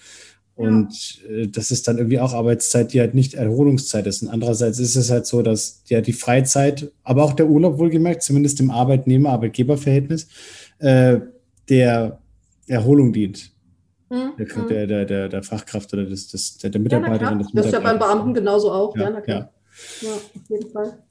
[0.56, 4.24] Und äh, das ist dann irgendwie auch Arbeitszeit, die halt nicht Erholungszeit ist.
[4.24, 8.24] Und andererseits ist es halt so, dass ja die Freizeit, aber auch der Urlaub wohlgemerkt,
[8.24, 10.28] zumindest im Arbeitnehmer-Arbeitgeber-Verhältnis,
[10.80, 11.20] äh,
[11.68, 12.20] der
[12.68, 13.52] Erholung dient.
[14.10, 14.34] Mhm.
[14.70, 17.40] Der, der, der, der, Fachkraft oder des, des, der, der Mitarbeiterin.
[17.40, 18.96] Ja, das ist ja beim Beamten genauso auch.
[18.96, 19.50] Ja, ja, ja.
[20.02, 21.04] ja auf jeden Fall.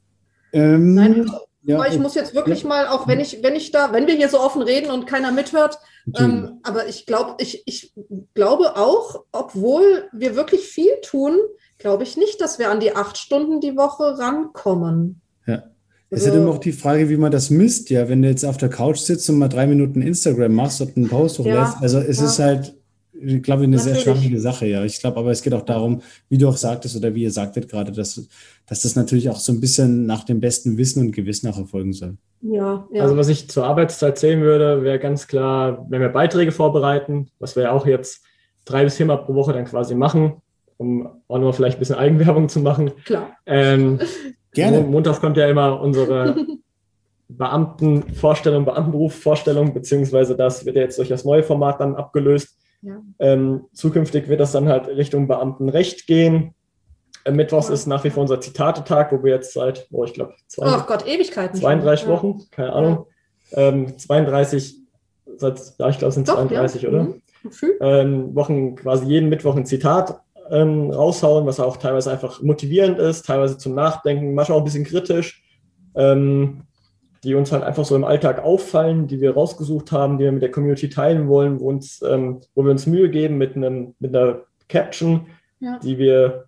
[0.52, 1.30] Ähm, Nein,
[1.64, 2.68] ja, aber ich muss jetzt wirklich ja.
[2.68, 5.32] mal, auch wenn ich, wenn ich da, wenn wir hier so offen reden und keiner
[5.32, 5.78] mithört,
[6.16, 7.92] ähm, aber ich glaube, ich, ich
[8.34, 11.38] glaube auch, obwohl wir wirklich viel tun,
[11.78, 15.20] glaube ich nicht, dass wir an die acht Stunden die Woche rankommen.
[15.46, 15.64] Ja.
[16.10, 18.08] Es ist ja immer auch die Frage, wie man das misst, ja.
[18.08, 21.08] Wenn du jetzt auf der Couch sitzt und mal drei Minuten Instagram machst und einen
[21.08, 22.26] Post hochlässt, ja, also es ja.
[22.26, 22.76] ist halt,
[23.14, 24.04] ich glaube, eine Natürlich.
[24.04, 24.84] sehr schwammige Sache, ja.
[24.84, 27.68] Ich glaube, aber es geht auch darum, wie du auch sagtest oder wie ihr sagtet
[27.68, 28.20] gerade, dass,
[28.66, 31.92] dass das natürlich auch so ein bisschen nach dem besten Wissen und Gewissen auch erfolgen
[31.92, 32.16] soll.
[32.46, 33.02] Ja, ja.
[33.02, 37.56] Also was ich zur Arbeitszeit zählen würde, wäre ganz klar, wenn wir Beiträge vorbereiten, was
[37.56, 38.22] wir auch jetzt
[38.66, 40.42] drei bis viermal pro Woche dann quasi machen,
[40.76, 42.92] um auch noch vielleicht ein bisschen Eigenwerbung zu machen.
[43.06, 43.30] Klar.
[43.46, 43.98] Ähm,
[44.52, 44.80] Gerne.
[44.82, 46.36] Montag kommt ja immer unsere
[47.28, 52.58] Beamtenvorstellung, Beamtenberufsvorstellung, beziehungsweise das wird ja jetzt durch das neue Format dann abgelöst.
[52.82, 53.02] Ja.
[53.18, 56.54] Ähm, zukünftig wird das dann halt Richtung Beamtenrecht gehen.
[57.24, 60.34] Äh, Mittwochs ist nach wie vor unser Zitatetag, wo wir jetzt seit, oh, ich glaube,
[60.58, 61.56] Oh Gott, Ewigkeiten.
[61.56, 61.62] schon.
[61.62, 62.12] 32 Ja.
[62.12, 63.06] Wochen, keine Ahnung.
[63.52, 64.76] Ähm, 32,
[65.36, 66.88] seit, ja, ich glaube, es sind Doch, 32, ja.
[66.90, 67.02] oder?
[67.04, 67.14] Mhm.
[67.80, 70.20] Ähm, Wochen quasi jeden Mittwoch ein Zitat
[70.50, 74.84] ähm, raushauen, was auch teilweise einfach motivierend ist, teilweise zum Nachdenken, manchmal auch ein bisschen
[74.84, 75.42] kritisch,
[75.94, 76.62] ähm,
[77.22, 80.42] die uns halt einfach so im Alltag auffallen, die wir rausgesucht haben, die wir mit
[80.42, 84.14] der Community teilen wollen, wo, uns, ähm, wo wir uns Mühe geben mit, einem, mit
[84.14, 85.26] einer Caption,
[85.60, 85.78] Ja.
[85.78, 86.44] die wir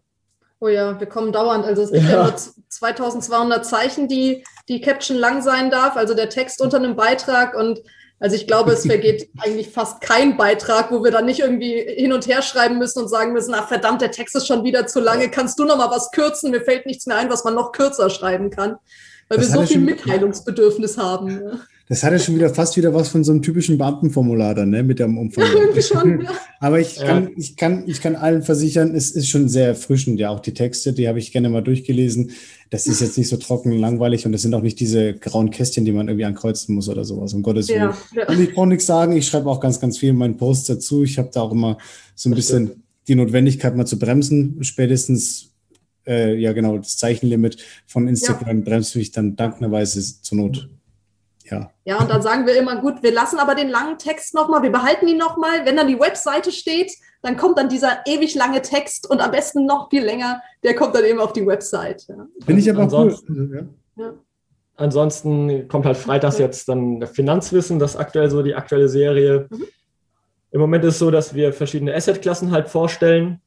[0.60, 1.64] Oh ja, wir kommen dauernd.
[1.64, 2.22] Also es gibt ja, Ja.
[2.24, 2.34] nur
[2.68, 7.54] 2200 Zeichen, die die Caption lang sein darf, also der Text unter einem Beitrag.
[7.54, 7.82] Und
[8.20, 12.12] also ich glaube, es vergeht eigentlich fast kein Beitrag, wo wir dann nicht irgendwie hin
[12.12, 15.00] und her schreiben müssen und sagen müssen, ach verdammt, der Text ist schon wieder zu
[15.00, 16.50] lange, kannst du noch mal was kürzen?
[16.50, 18.76] Mir fällt nichts mehr ein, was man noch kürzer schreiben kann.
[19.28, 21.60] Weil Das wir so viel Mitteilungsbedürfnis haben.
[21.88, 21.94] Ja.
[21.94, 24.82] Das hat ja schon wieder fast wieder was von so einem typischen Beamtenformular dann, ne,
[24.82, 25.44] mit dem Umfang.
[25.56, 26.20] Irgendwie schon.
[26.22, 26.30] Ja.
[26.60, 27.04] Aber ich Ja.
[27.06, 30.18] kann, ich kann, ich kann allen versichern, es ist schon sehr erfrischend.
[30.18, 32.32] Ja, auch die Texte, die habe ich gerne mal durchgelesen.
[32.70, 35.50] Das ist jetzt nicht so trocken und langweilig und das sind auch nicht diese grauen
[35.50, 37.82] Kästchen, die man irgendwie ankreuzen muss oder sowas, um Gottes Willen.
[37.82, 38.28] Ja, ja.
[38.28, 41.04] Und ich brauche nichts sagen, ich schreibe auch ganz, ganz viel in meinen Posts dazu.
[41.04, 41.78] Ich habe da auch immer
[42.16, 44.58] so ein bisschen die Notwendigkeit, mal zu bremsen.
[44.64, 45.52] Spätestens,
[46.06, 50.68] äh, ja genau, das Zeichenlimit von Instagram bremst mich dann dankbarerweise zur Not.
[51.50, 51.70] Ja.
[51.84, 54.70] Ja, und dann sagen wir immer, gut, wir lassen aber den langen Text nochmal, wir
[54.72, 55.64] behalten ihn nochmal.
[55.64, 56.92] Wenn dann die Webseite steht,
[57.22, 60.94] dann kommt dann dieser ewig lange Text und am besten noch viel länger, der kommt
[60.94, 62.04] dann eben auf die Website.
[62.08, 62.26] Ja.
[62.44, 62.84] Finde ich aber cool.
[62.84, 64.12] Ansonsten- Ja.
[64.78, 69.46] Ansonsten kommt halt freitags jetzt dann Finanzwissen, das aktuell so die aktuelle Serie.
[69.50, 69.64] Mhm.
[70.50, 73.40] Im Moment ist es so, dass wir verschiedene Assetklassen halt vorstellen.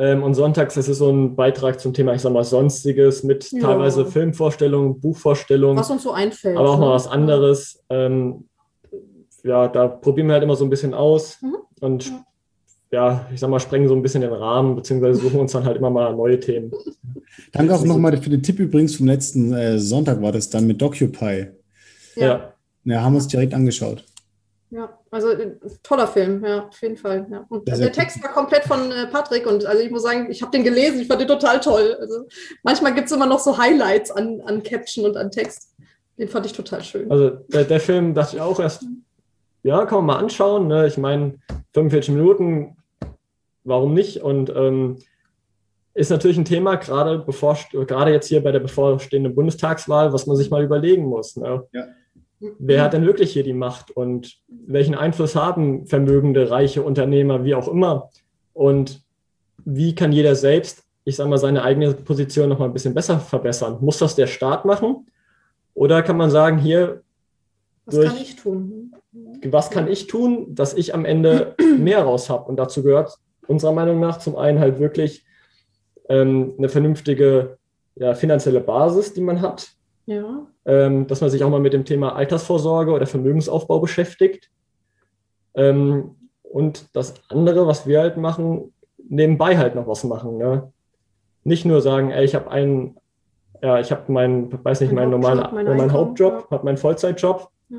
[0.00, 3.52] Ähm, und sonntags ist es so ein Beitrag zum Thema, ich sag mal, Sonstiges mit
[3.52, 3.60] Ja.
[3.60, 6.56] teilweise Filmvorstellungen, Buchvorstellungen, Was uns so einfällt.
[6.56, 6.86] aber auch ne?
[6.86, 7.84] mal was anderes.
[7.90, 8.46] Ähm,
[9.44, 11.56] ja, da probieren wir halt immer so ein bisschen aus Mhm.
[11.80, 12.24] und Ja.
[12.92, 15.76] ja, ich sag mal, sprengen so ein bisschen den Rahmen, beziehungsweise suchen uns dann halt
[15.76, 16.72] immer mal neue Themen.
[17.52, 20.80] Danke auch nochmal für den Tipp übrigens vom letzten äh, Sonntag war das dann mit
[20.80, 21.46] DocuPy.
[22.16, 22.54] Ja, Ja.
[22.84, 24.02] Ja, haben wir uns direkt angeschaut.
[24.70, 24.98] Ja.
[25.10, 27.26] also äh, toller Film, ja, auf jeden Fall.
[27.30, 27.44] Ja.
[27.48, 30.42] Und sehr der Text war komplett von äh, Patrick und also ich muss sagen, ich
[30.42, 31.96] habe den gelesen, ich fand den total toll.
[32.00, 32.26] Also
[32.62, 35.74] manchmal gibt es immer noch so Highlights an, an Caption und an Text.
[36.18, 37.10] Den fand ich total schön.
[37.10, 38.84] Also der, der Film dachte ich auch erst,
[39.62, 40.68] ja, kann man mal anschauen.
[40.68, 40.86] Ne?
[40.86, 41.34] Ich meine,
[41.74, 42.76] 45 Minuten,
[43.64, 44.22] warum nicht?
[44.22, 44.98] Und ähm,
[45.94, 50.36] ist natürlich ein Thema, gerade bevor, gerade jetzt hier bei der bevorstehenden Bundestagswahl, was man
[50.36, 51.36] sich mal überlegen muss.
[51.36, 51.66] Ne?
[52.58, 57.54] Wer hat denn wirklich hier die Macht und welchen Einfluss haben vermögende, reiche Unternehmer, wie
[57.54, 58.10] auch immer?
[58.54, 59.02] Und
[59.64, 63.18] wie kann jeder selbst, ich sage mal, seine eigene Position noch mal ein bisschen besser
[63.20, 63.78] verbessern?
[63.82, 65.06] Muss das der Staat machen?
[65.74, 67.02] Oder kann man sagen, hier,
[67.84, 68.94] Was durch- kann ich tun?
[69.44, 72.48] was kann ich tun, dass ich am Ende mehr raus habe?
[72.48, 73.18] Und dazu gehört
[73.48, 75.24] unserer Meinung nach zum einen halt wirklich
[76.08, 77.58] ähm, eine vernünftige
[77.96, 79.72] ja, finanzielle Basis, die man hat,
[80.06, 80.46] Ja.
[80.64, 84.50] Ähm, dass man sich auch mal mit dem Thema Altersvorsorge oder Vermögensaufbau beschäftigt.
[85.54, 88.72] Ähm, und das andere, was wir halt machen,
[89.08, 90.36] nebenbei halt noch was machen.
[90.38, 90.72] Ne?
[91.44, 92.96] Nicht nur sagen, ey, ich habe einen,
[93.62, 96.50] ja, ich habe meinen, weiß nicht, Mein meinen normalen, Hauptjob, mein meinen Einkommen, Hauptjob, ja.
[96.50, 97.78] habe meinen Vollzeitjob, Ja.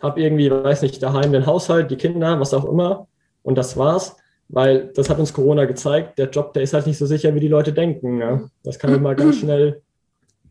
[0.00, 3.06] habe irgendwie, weiß nicht, daheim den Haushalt, die Kinder, was auch immer.
[3.42, 4.16] Und das war's.
[4.54, 7.40] Weil das hat uns Corona gezeigt, der Job, der ist halt nicht so sicher, wie
[7.40, 8.18] die Leute denken.
[8.18, 8.50] Ne?
[8.62, 9.80] Das kann immer ganz schnell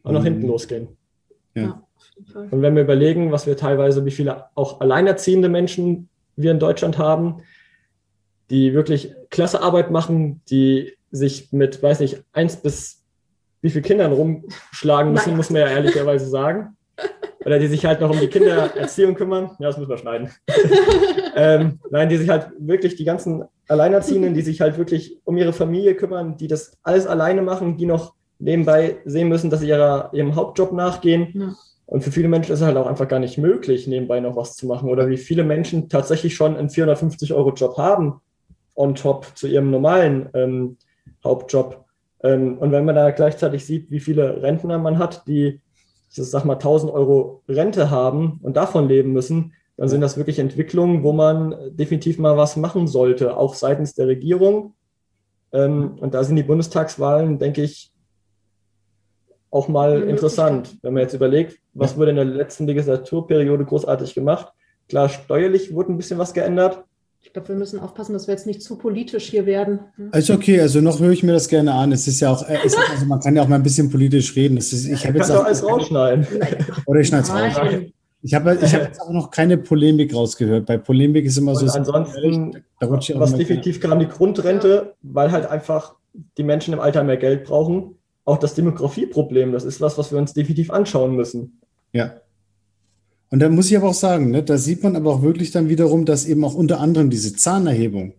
[0.03, 0.47] auch nach hinten Mhm.
[0.47, 0.87] losgehen.
[1.55, 1.83] Ja.
[2.31, 2.47] Fall.
[2.51, 6.97] Und wenn wir überlegen, was wir teilweise, wie viele auch alleinerziehende Menschen wir in Deutschland
[6.97, 7.41] haben,
[8.49, 13.03] die wirklich klasse Arbeit machen, die sich mit, weiß nicht, eins bis
[13.61, 15.37] wie viele Kindern rumschlagen müssen, Nein.
[15.37, 16.75] muss man ja ehrlicherweise sagen.
[17.45, 19.51] Oder die sich halt noch um die Kindererziehung kümmern.
[19.59, 20.29] Ja, das müssen wir schneiden.
[21.35, 25.53] ähm, nein, die sich halt wirklich, die ganzen Alleinerziehenden, die sich halt wirklich um ihre
[25.53, 30.09] Familie kümmern, die das alles alleine machen, die noch nebenbei sehen müssen, dass sie ihrer,
[30.13, 31.31] ihrem Hauptjob nachgehen.
[31.33, 31.53] Ja.
[31.85, 34.55] Und für viele Menschen ist es halt auch einfach gar nicht möglich, nebenbei noch was
[34.55, 34.89] zu machen.
[34.89, 38.21] Oder wie viele Menschen tatsächlich schon einen 450-Euro-Job haben,
[38.75, 40.77] on top zu ihrem normalen ähm,
[41.23, 41.83] Hauptjob.
[42.23, 45.59] Ähm, und wenn man da gleichzeitig sieht, wie viele Rentner man hat, die,
[46.09, 50.39] ich sag mal, 1000 Euro Rente haben und davon leben müssen, dann sind das wirklich
[50.39, 54.75] Entwicklungen, wo man definitiv mal was machen sollte, auch seitens der Regierung.
[55.51, 57.90] Ähm, und da sind die Bundestagswahlen, denke ich,
[59.51, 64.51] auch mal interessant, wenn man jetzt überlegt, was wurde in der letzten Legislaturperiode großartig gemacht.
[64.87, 66.83] Klar, steuerlich wurde ein bisschen was geändert.
[67.23, 69.79] Ich glaube, wir müssen aufpassen, dass wir jetzt nicht zu politisch hier werden.
[70.11, 71.91] Also okay, also noch höre ich mir das gerne an.
[71.91, 74.55] Es ist ja auch, ist, also man kann ja auch mal ein bisschen politisch reden.
[74.55, 76.25] Das ist, ich habe jetzt auch alles rausschneiden.
[76.87, 77.83] Oder ich schneide es raus.
[78.23, 80.65] Ich habe ich hab jetzt auch noch keine Polemik rausgehört.
[80.65, 81.65] Bei Polemik ist immer so.
[81.65, 85.95] Und ansonsten, was definitiv kam, die Grundrente, weil halt einfach
[86.37, 87.95] die Menschen im Alter mehr Geld brauchen.
[88.31, 91.59] Auch das Demografieproblem, das ist was, was wir uns definitiv anschauen müssen.
[91.91, 92.13] Ja.
[93.29, 95.67] Und da muss ich aber auch sagen, ne, da sieht man aber auch wirklich dann
[95.67, 98.13] wiederum, dass eben auch unter anderem diese Zahnerhebung,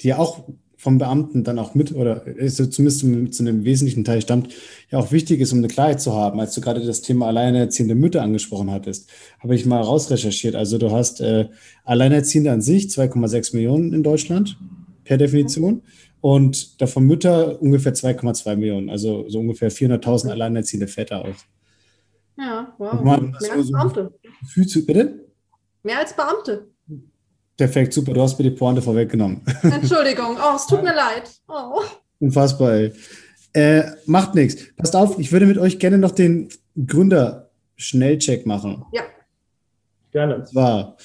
[0.00, 0.44] die ja auch
[0.78, 3.00] vom Beamten dann auch mit oder also zumindest
[3.34, 4.54] zu einem wesentlichen Teil stammt,
[4.90, 6.40] ja auch wichtig ist, um eine Klarheit zu haben.
[6.40, 10.54] Als du gerade das Thema alleinerziehende Mütter angesprochen hattest, habe ich mal rausrecherchiert.
[10.54, 11.48] Also du hast äh,
[11.84, 14.56] Alleinerziehende an sich 2,6 Millionen in Deutschland
[15.04, 15.82] per Definition
[16.20, 21.36] und davon Mütter ungefähr 2,2 Millionen, also so ungefähr 400.000 alleinerziehende Väter aus.
[22.38, 23.00] Ja, wow.
[23.02, 24.12] Man, Mehr als Beamte.
[24.54, 25.26] So, bitte?
[25.82, 26.68] Mehr als Beamte.
[27.56, 29.42] Perfekt, super, du hast mir die Pointe vorweggenommen.
[29.62, 31.30] Entschuldigung, oh, es tut mir leid.
[31.48, 31.82] Oh.
[32.18, 32.92] Unfassbar, ey.
[33.52, 34.74] Äh, macht nichts.
[34.76, 36.48] Passt auf, ich würde mit euch gerne noch den
[36.86, 38.84] Gründer-Schnellcheck machen.
[38.92, 39.02] Ja.
[40.12, 40.36] Gerne.
[40.36, 40.96] Und zwar,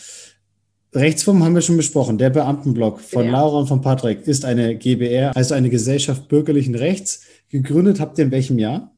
[0.95, 2.17] Rechtsform haben wir schon besprochen.
[2.17, 3.31] Der Beamtenblock von ja.
[3.31, 7.23] Laura und von Patrick ist eine GBR, also eine Gesellschaft bürgerlichen Rechts.
[7.49, 8.95] Gegründet habt ihr in welchem Jahr?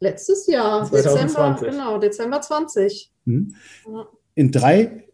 [0.00, 1.34] Letztes Jahr, 2020.
[1.34, 3.10] Dezember, genau, Dezember 20.
[3.26, 3.54] Hm.
[4.34, 5.04] In drei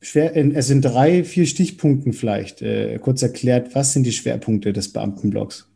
[0.00, 4.92] Schwer, es sind drei, vier Stichpunkten vielleicht äh, kurz erklärt, was sind die Schwerpunkte des
[4.92, 5.66] Beamtenblocks?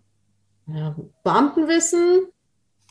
[0.66, 0.94] Ja,
[1.24, 2.26] Beamtenwissen,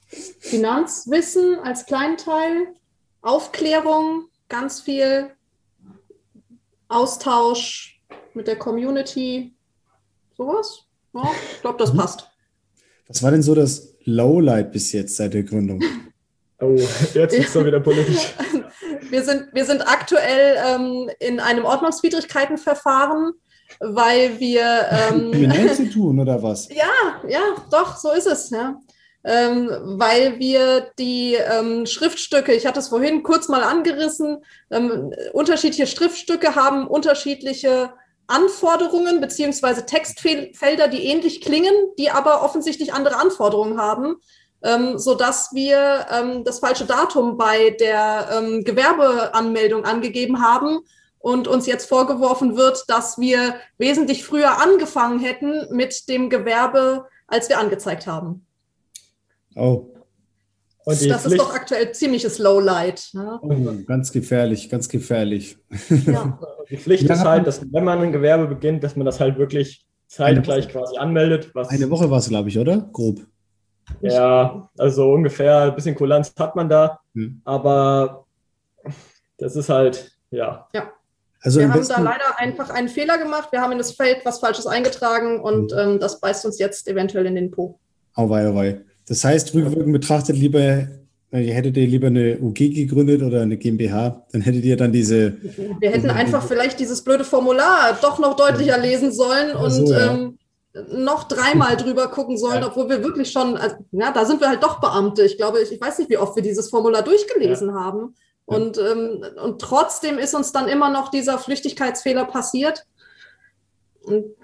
[0.08, 2.74] Finanzwissen als Kleinteil,
[3.22, 5.30] Aufklärung, ganz viel
[6.90, 8.02] Austausch
[8.34, 9.56] mit der Community,
[10.36, 10.84] sowas.
[11.14, 11.98] Ja, ich glaube, das mhm.
[11.98, 12.30] passt.
[13.08, 15.82] Was war denn so das Lowlight bis jetzt seit der Gründung?
[16.60, 16.74] Oh,
[17.14, 18.34] jetzt ist es wieder politisch.
[19.12, 23.34] Wir sind, wir sind aktuell ähm, in einem Ordnungswidrigkeitenverfahren,
[23.80, 24.64] weil wir.
[25.12, 26.68] Ähm, Kriminell zu tun oder was?
[26.70, 28.50] Ja, ja, doch, so ist es.
[28.50, 28.76] Ja.
[29.30, 29.69] Ähm,
[29.99, 34.38] weil wir die ähm, Schriftstücke, ich hatte es vorhin kurz mal angerissen,
[34.71, 37.91] ähm, unterschiedliche Schriftstücke haben unterschiedliche
[38.28, 44.15] Anforderungen beziehungsweise Textfelder, die ähnlich klingen, die aber offensichtlich andere Anforderungen haben
[44.63, 50.80] ähm, sodass wir ähm, das falsche Datum bei der ähm, Gewerbeanmeldung angegeben haben
[51.19, 57.49] und uns jetzt vorgeworfen wird, dass wir wesentlich früher angefangen hätten mit dem Gewerbe, als
[57.49, 58.47] wir angezeigt haben.
[59.58, 59.93] Oh.
[60.86, 63.10] das Pflicht ist doch aktuell ziemliches Lowlight.
[63.14, 63.39] Ne?
[63.41, 65.58] Oh, ganz gefährlich, ganz gefährlich.
[65.89, 66.39] Ja.
[66.70, 69.86] Die Pflicht ist halt, dass wenn man ein Gewerbe beginnt, dass man das halt wirklich
[70.08, 71.51] zeitgleich quasi anmeldet.
[71.55, 72.89] eine Woche war es, glaube ich, oder?
[72.91, 73.22] Grob.
[74.01, 77.41] Ja, also ungefähr ein bisschen Kulanz hat man da, hm.
[77.45, 78.26] aber
[79.38, 80.68] das ist halt, ja.
[80.74, 80.91] Ja.
[81.41, 83.51] Also wir haben da leider einfach einen Fehler gemacht.
[83.51, 85.80] Wir haben in das Feld was Falsches eingetragen und hm.
[85.80, 87.80] ähm, das beißt uns jetzt eventuell in den Po.
[88.16, 88.82] Auweih, auweih.
[89.08, 90.88] Das heißt, rückwirkend betrachtet, lieber,
[91.32, 94.91] äh, ihr hättet ihr lieber eine UG gegründet oder eine GmbH, dann hättet ihr dann
[94.91, 95.38] diese.
[95.80, 100.14] Wir hätten einfach vielleicht dieses blöde Formular doch noch deutlicher lesen sollen und so, ja.
[100.14, 100.38] ähm,
[100.91, 102.68] noch dreimal drüber gucken sollen, ja.
[102.68, 105.24] obwohl wir wirklich schon, also, ja, da sind wir halt doch Beamte.
[105.24, 107.76] Ich glaube, ich, ich weiß nicht, wie oft wir dieses Formular durchgelesen ja.
[107.76, 108.14] haben.
[108.45, 112.86] Und, ähm, und trotzdem ist uns dann immer noch dieser Flüchtigkeitsfehler passiert.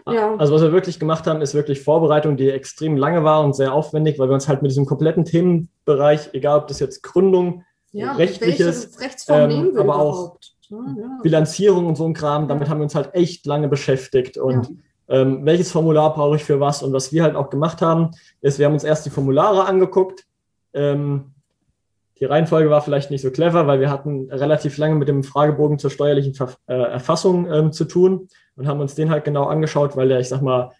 [0.07, 0.35] Ja.
[0.35, 3.73] Also was wir wirklich gemacht haben, ist wirklich Vorbereitung, die extrem lange war und sehr
[3.73, 8.13] aufwendig, weil wir uns halt mit diesem kompletten Themenbereich, egal ob das jetzt Gründung, ja,
[8.13, 8.97] rechtliches,
[9.29, 10.37] ähm, aber auch
[10.69, 14.69] ja, Bilanzierung und so ein Kram, damit haben wir uns halt echt lange beschäftigt und
[15.07, 16.81] ähm, welches Formular brauche ich für was.
[16.81, 18.11] Und was wir halt auch gemacht haben,
[18.41, 20.25] ist, wir haben uns erst die Formulare angeguckt.
[20.73, 21.33] Ähm,
[22.19, 25.77] die Reihenfolge war vielleicht nicht so clever, weil wir hatten relativ lange mit dem Fragebogen
[25.77, 29.95] zur steuerlichen Ver äh, Erfassung ähm, zu tun und haben uns den halt genau angeschaut,
[29.95, 30.71] weil der, ich sag mal,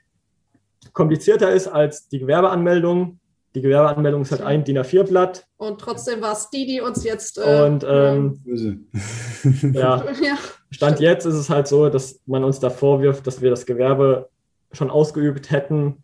[0.94, 3.20] komplizierter ist als die Gewerbeanmeldung.
[3.56, 5.46] Die Gewerbeanmeldung ist halt ein DIN A4-Blatt.
[5.58, 7.38] Und trotzdem war es die, die uns jetzt.
[7.38, 8.42] Äh, und ähm,
[9.74, 10.04] ja.
[10.22, 10.38] ja.
[10.72, 14.30] Stand jetzt ist es halt so, dass man uns da vorwirft, dass wir das Gewerbe
[14.72, 16.04] schon ausgeübt hätten,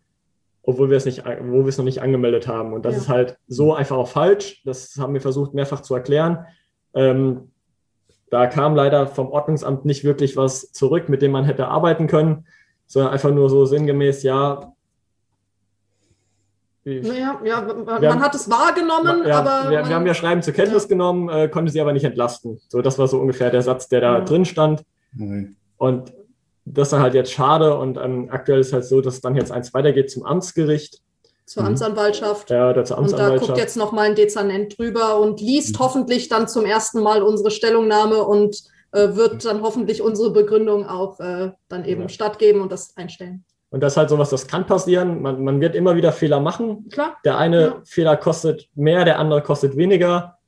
[0.62, 2.72] obwohl wir es nicht, wo wir es noch nicht angemeldet haben.
[2.72, 3.00] Und das ja.
[3.00, 4.62] ist halt so einfach auch falsch.
[4.64, 6.46] Das haben wir versucht mehrfach zu erklären.
[6.94, 7.50] Ähm,
[8.30, 12.46] da kam leider vom Ordnungsamt nicht wirklich was zurück, mit dem man hätte arbeiten können,
[12.86, 14.72] sondern einfach nur so sinngemäß, ja,
[16.82, 19.70] naja, ja, man, haben, hat es wahrgenommen, ja, aber.
[19.70, 20.88] Wir, wir, haben ja Schreiben zur Kenntnis ja.
[20.88, 22.58] genommen, äh, konnte sie aber nicht entlasten.
[22.68, 24.24] So, das war so ungefähr der Satz, der da ja.
[24.24, 24.82] drin stand.
[25.12, 25.56] Nein.
[25.76, 26.14] Und
[26.64, 29.52] das ist dann halt jetzt schade und ähm, aktuell ist halt so, dass dann jetzt
[29.52, 31.02] eins weitergeht zum Amtsgericht.
[31.50, 31.70] Zur mhm.
[31.70, 32.48] Amtsanwaltschaft.
[32.50, 33.40] Ja, oder zur Amtsanwaltschaft.
[33.40, 35.78] Und da guckt jetzt nochmal ein Dezernent drüber und liest mhm.
[35.80, 41.18] hoffentlich dann zum ersten Mal unsere Stellungnahme und äh, wird dann hoffentlich unsere Begründung auch
[41.18, 42.08] äh, dann eben ja.
[42.08, 43.44] stattgeben und das einstellen.
[43.70, 45.22] Und das ist halt sowas, das kann passieren.
[45.22, 46.88] Man, man wird immer wieder Fehler machen.
[46.88, 47.16] Klar.
[47.24, 47.82] Der eine ja.
[47.84, 50.38] Fehler kostet mehr, der andere kostet weniger.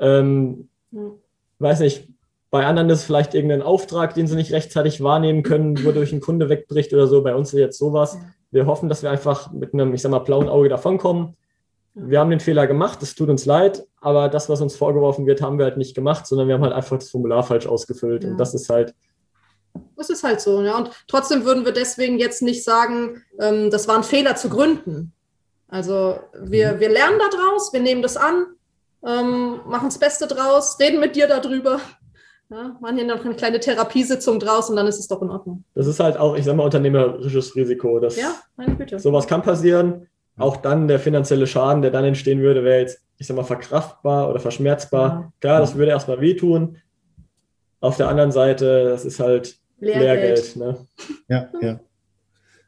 [0.00, 1.12] Ähm, ja.
[1.60, 2.08] Weiß nicht,
[2.50, 6.20] bei anderen ist es vielleicht irgendein Auftrag, den sie nicht rechtzeitig wahrnehmen können, wodurch ein
[6.20, 7.22] Kunde wegbricht oder so.
[7.22, 8.18] Bei uns ist jetzt sowas.
[8.50, 8.60] Ja.
[8.60, 11.36] Wir hoffen, dass wir einfach mit einem, ich sag mal, blauen Auge davonkommen.
[11.94, 15.42] Wir haben den Fehler gemacht, es tut uns leid, aber das, was uns vorgeworfen wird,
[15.42, 18.24] haben wir halt nicht gemacht, sondern wir haben halt einfach das Formular falsch ausgefüllt.
[18.24, 18.94] Und das ist halt
[19.96, 20.76] das ist halt so, ja.
[20.76, 25.12] Und trotzdem würden wir deswegen jetzt nicht sagen, ähm, das war ein Fehler zu gründen.
[25.68, 26.80] Also wir, mhm.
[26.80, 28.46] wir lernen daraus, wir nehmen das an,
[29.06, 31.80] ähm, machen das Beste draus, reden mit dir darüber.
[32.50, 35.64] Ja, machen hier noch eine kleine Therapiesitzung draus und dann ist es doch in Ordnung.
[35.74, 38.00] Das ist halt auch, ich sag mal, unternehmerisches Risiko.
[38.00, 38.98] Dass ja, meine Güte.
[38.98, 40.06] Sowas kann passieren.
[40.38, 44.30] Auch dann der finanzielle Schaden, der dann entstehen würde, wäre jetzt, ich sag mal, verkraftbar
[44.30, 45.08] oder verschmerzbar.
[45.08, 45.32] Ja.
[45.40, 46.78] Klar, das würde erstmal wehtun.
[47.80, 50.56] Auf der anderen Seite, das ist halt Lehrgeld.
[50.56, 50.86] Lehrgeld ne?
[51.28, 51.80] Ja, ja.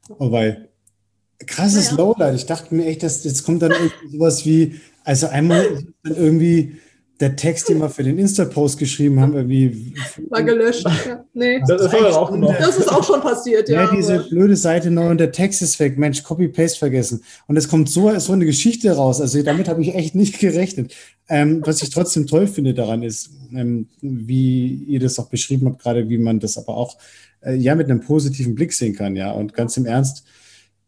[0.09, 2.03] Wobei, oh, krasses ja, ja.
[2.03, 2.35] Lowlight.
[2.35, 5.64] Ich dachte mir echt, dass jetzt kommt dann irgendwie sowas wie, also einmal
[6.03, 6.78] dann irgendwie
[7.21, 9.95] der Text, den wir für den Insta-Post geschrieben haben, irgendwie.
[10.31, 10.87] War gelöscht.
[11.07, 11.25] Ja.
[11.35, 11.61] Nee.
[11.66, 13.85] Das, ist auch das ist auch schon passiert, ja.
[13.85, 14.29] Ja, diese aber.
[14.29, 15.99] blöde Seite neu und der Text ist weg.
[15.99, 17.23] Mensch, Copy-Paste vergessen.
[17.47, 19.21] Und es kommt so, so eine Geschichte raus.
[19.21, 20.95] Also damit habe ich echt nicht gerechnet.
[21.29, 25.83] Ähm, was ich trotzdem toll finde daran ist, ähm, wie ihr das auch beschrieben habt,
[25.83, 26.97] gerade wie man das aber auch
[27.43, 29.31] äh, ja mit einem positiven Blick sehen kann, ja.
[29.33, 30.25] Und ganz im Ernst,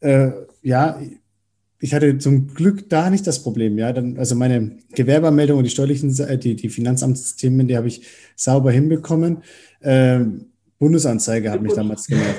[0.01, 0.31] äh,
[0.63, 0.99] ja,
[1.83, 3.93] ich hatte zum Glück da nicht das Problem, ja.
[3.93, 8.07] Dann, also meine Gewerbeanmeldung und die steuerlichen, äh, die, die Finanzamtsthemen, die habe ich
[8.37, 9.43] sauber hinbekommen.
[9.83, 12.37] Ähm, Bundesanzeige hat mich damals gemeldet.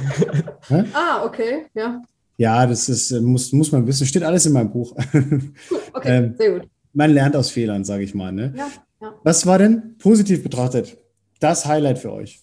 [0.94, 2.02] ah, okay, ja.
[2.38, 4.08] Ja, das ist, äh, muss, muss man wissen.
[4.08, 4.96] Steht alles in meinem Buch.
[5.94, 6.70] okay, ähm, sehr gut.
[6.94, 8.32] Man lernt aus Fehlern, sage ich mal.
[8.32, 8.54] Ne?
[8.56, 8.70] Ja,
[9.02, 9.14] ja.
[9.24, 10.98] Was war denn positiv betrachtet
[11.42, 12.42] das Highlight für euch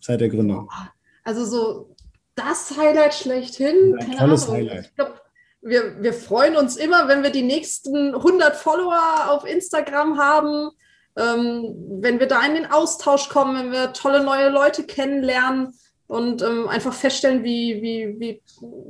[0.00, 0.68] seit der Gründung?
[1.22, 1.94] Also so
[2.34, 3.96] das Highlight schlechthin.
[4.00, 4.56] Ein tolles Ahnung.
[4.56, 4.86] Highlight.
[4.86, 5.19] Ich glaube,
[5.62, 10.70] wir, wir freuen uns immer, wenn wir die nächsten 100 Follower auf Instagram haben,
[11.16, 15.74] ähm, wenn wir da in den Austausch kommen, wenn wir tolle neue Leute kennenlernen
[16.06, 18.42] und ähm, einfach feststellen, wie, wie, wie,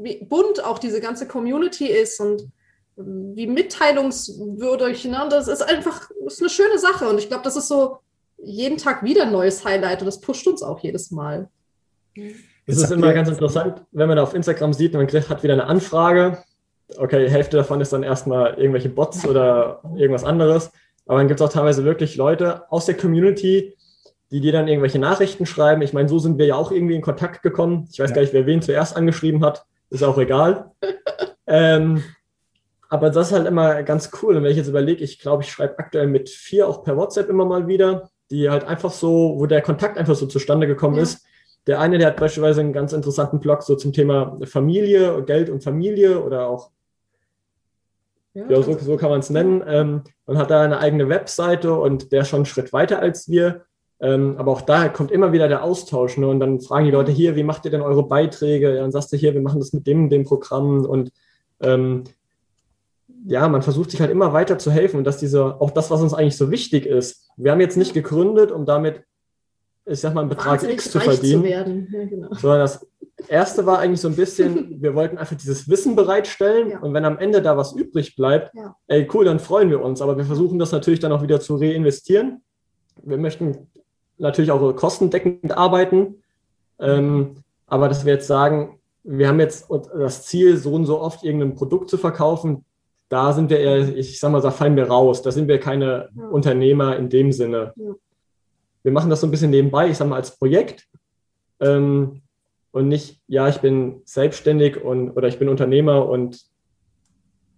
[0.03, 2.43] wie bunt auch diese ganze Community ist und
[2.97, 5.07] ähm, wie mitteilungswürdig.
[5.07, 5.27] Ne?
[5.29, 7.99] Das ist einfach das ist eine schöne Sache und ich glaube, das ist so
[8.39, 11.49] jeden Tag wieder ein neues Highlight und das pusht uns auch jedes Mal.
[12.67, 15.67] Es ist immer ganz interessant, wenn man da auf Instagram sieht, man hat wieder eine
[15.67, 16.39] Anfrage
[16.99, 20.73] okay, Hälfte davon ist dann erstmal irgendwelche Bots oder irgendwas anderes.
[21.07, 23.77] Aber dann gibt es auch teilweise wirklich Leute aus der Community,
[24.31, 25.83] die dir dann irgendwelche Nachrichten schreiben.
[25.83, 27.89] Ich meine, so sind wir ja auch irgendwie in Kontakt gekommen.
[27.91, 28.15] Ich weiß ja.
[28.15, 29.65] gar nicht, wer wen zuerst angeschrieben hat.
[29.91, 30.71] Ist auch egal.
[31.47, 32.05] ähm,
[32.89, 34.37] aber das ist halt immer ganz cool.
[34.37, 37.29] Und wenn ich jetzt überlege, ich glaube, ich schreibe aktuell mit vier auch per WhatsApp
[37.29, 41.03] immer mal wieder, die halt einfach so, wo der Kontakt einfach so zustande gekommen ja.
[41.03, 41.25] ist.
[41.67, 45.63] Der eine, der hat beispielsweise einen ganz interessanten Blog so zum Thema Familie, Geld und
[45.63, 46.71] Familie oder auch
[48.35, 49.63] ja, so, so, kann man es nennen.
[49.67, 53.29] Ähm, und hat da eine eigene Webseite und der ist schon einen Schritt weiter als
[53.29, 53.63] wir.
[54.01, 56.17] Ähm, aber auch da kommt immer wieder der Austausch.
[56.17, 56.27] Ne?
[56.27, 58.75] Und dann fragen die Leute hier, wie macht ihr denn eure Beiträge?
[58.75, 60.87] Ja, dann sagst du hier, wir machen das mit dem, dem Programm.
[60.87, 61.13] Und
[61.61, 62.05] ähm,
[63.27, 64.99] ja, man versucht sich halt immer weiter zu helfen.
[64.99, 67.93] Und dass diese, auch das, was uns eigentlich so wichtig ist, wir haben jetzt nicht
[67.93, 69.03] gegründet, um damit,
[69.85, 71.43] ich sag mal, einen Betrag X zu verdienen.
[71.43, 72.29] Zu ja, genau.
[72.35, 72.87] Sondern das
[73.29, 76.79] erste war eigentlich so ein bisschen, wir wollten einfach dieses Wissen bereitstellen ja.
[76.81, 78.75] und wenn am Ende da was übrig bleibt, ja.
[78.89, 80.01] ey cool, dann freuen wir uns.
[80.03, 82.43] Aber wir versuchen das natürlich dann auch wieder zu reinvestieren.
[83.03, 83.69] Wir möchten
[84.19, 86.23] natürlich auch kostendeckend arbeiten.
[86.79, 91.25] Ähm, aber dass wir jetzt sagen, wir haben jetzt das Ziel, so und so oft
[91.25, 92.65] irgendein Produkt zu verkaufen,
[93.09, 95.23] da sind wir eher, ich sag mal, da fallen wir raus.
[95.23, 96.29] Da sind wir keine ja.
[96.29, 97.75] Unternehmer in dem Sinne.
[98.83, 100.87] Wir machen das so ein bisschen nebenbei, ich sag mal, als Projekt.
[101.59, 102.23] Ähm,
[102.73, 106.41] und nicht, ja, ich bin selbstständig und oder ich bin Unternehmer und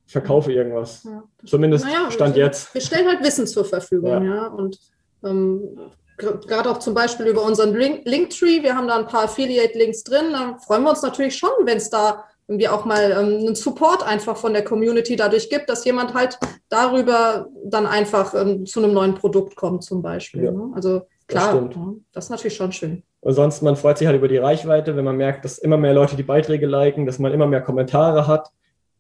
[0.06, 1.04] verkaufe irgendwas.
[1.04, 2.74] Ja, Zumindest naja, Stand wir, jetzt.
[2.74, 4.34] Wir stellen halt Wissen zur Verfügung, ja.
[4.34, 4.78] ja und
[5.24, 5.78] ähm,
[6.16, 10.32] gerade auch zum Beispiel über unseren Link Linktree, wir haben da ein paar Affiliate-Links drin,
[10.32, 14.06] da freuen wir uns natürlich schon, wenn es da irgendwie auch mal ähm, einen Support
[14.06, 16.38] einfach von der Community dadurch gibt, dass jemand halt
[16.68, 20.44] darüber dann einfach ähm, zu einem neuen Produkt kommt zum Beispiel.
[20.44, 20.52] Ja.
[20.52, 20.70] Ne?
[20.74, 21.78] Also klar, das,
[22.12, 23.02] das ist natürlich schon schön.
[23.22, 25.94] Und sonst, man freut sich halt über die Reichweite, wenn man merkt, dass immer mehr
[25.94, 28.50] Leute die Beiträge liken, dass man immer mehr Kommentare hat,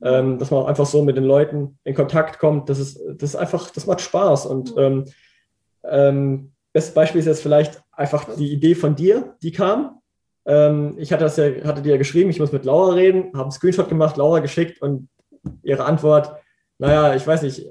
[0.00, 2.68] ähm, dass man auch einfach so mit den Leuten in Kontakt kommt.
[2.68, 4.46] Das ist, das ist einfach, das macht Spaß.
[4.46, 5.06] Und ähm,
[5.84, 9.98] ähm, bestes Beispiel ist jetzt vielleicht einfach die Idee von dir, die kam.
[10.46, 13.42] Ähm, ich hatte das ja, hatte dir ja geschrieben, ich muss mit Laura reden, habe
[13.42, 15.08] einen Screenshot gemacht, Laura geschickt und
[15.64, 16.32] ihre Antwort,
[16.78, 17.66] naja, ich weiß nicht,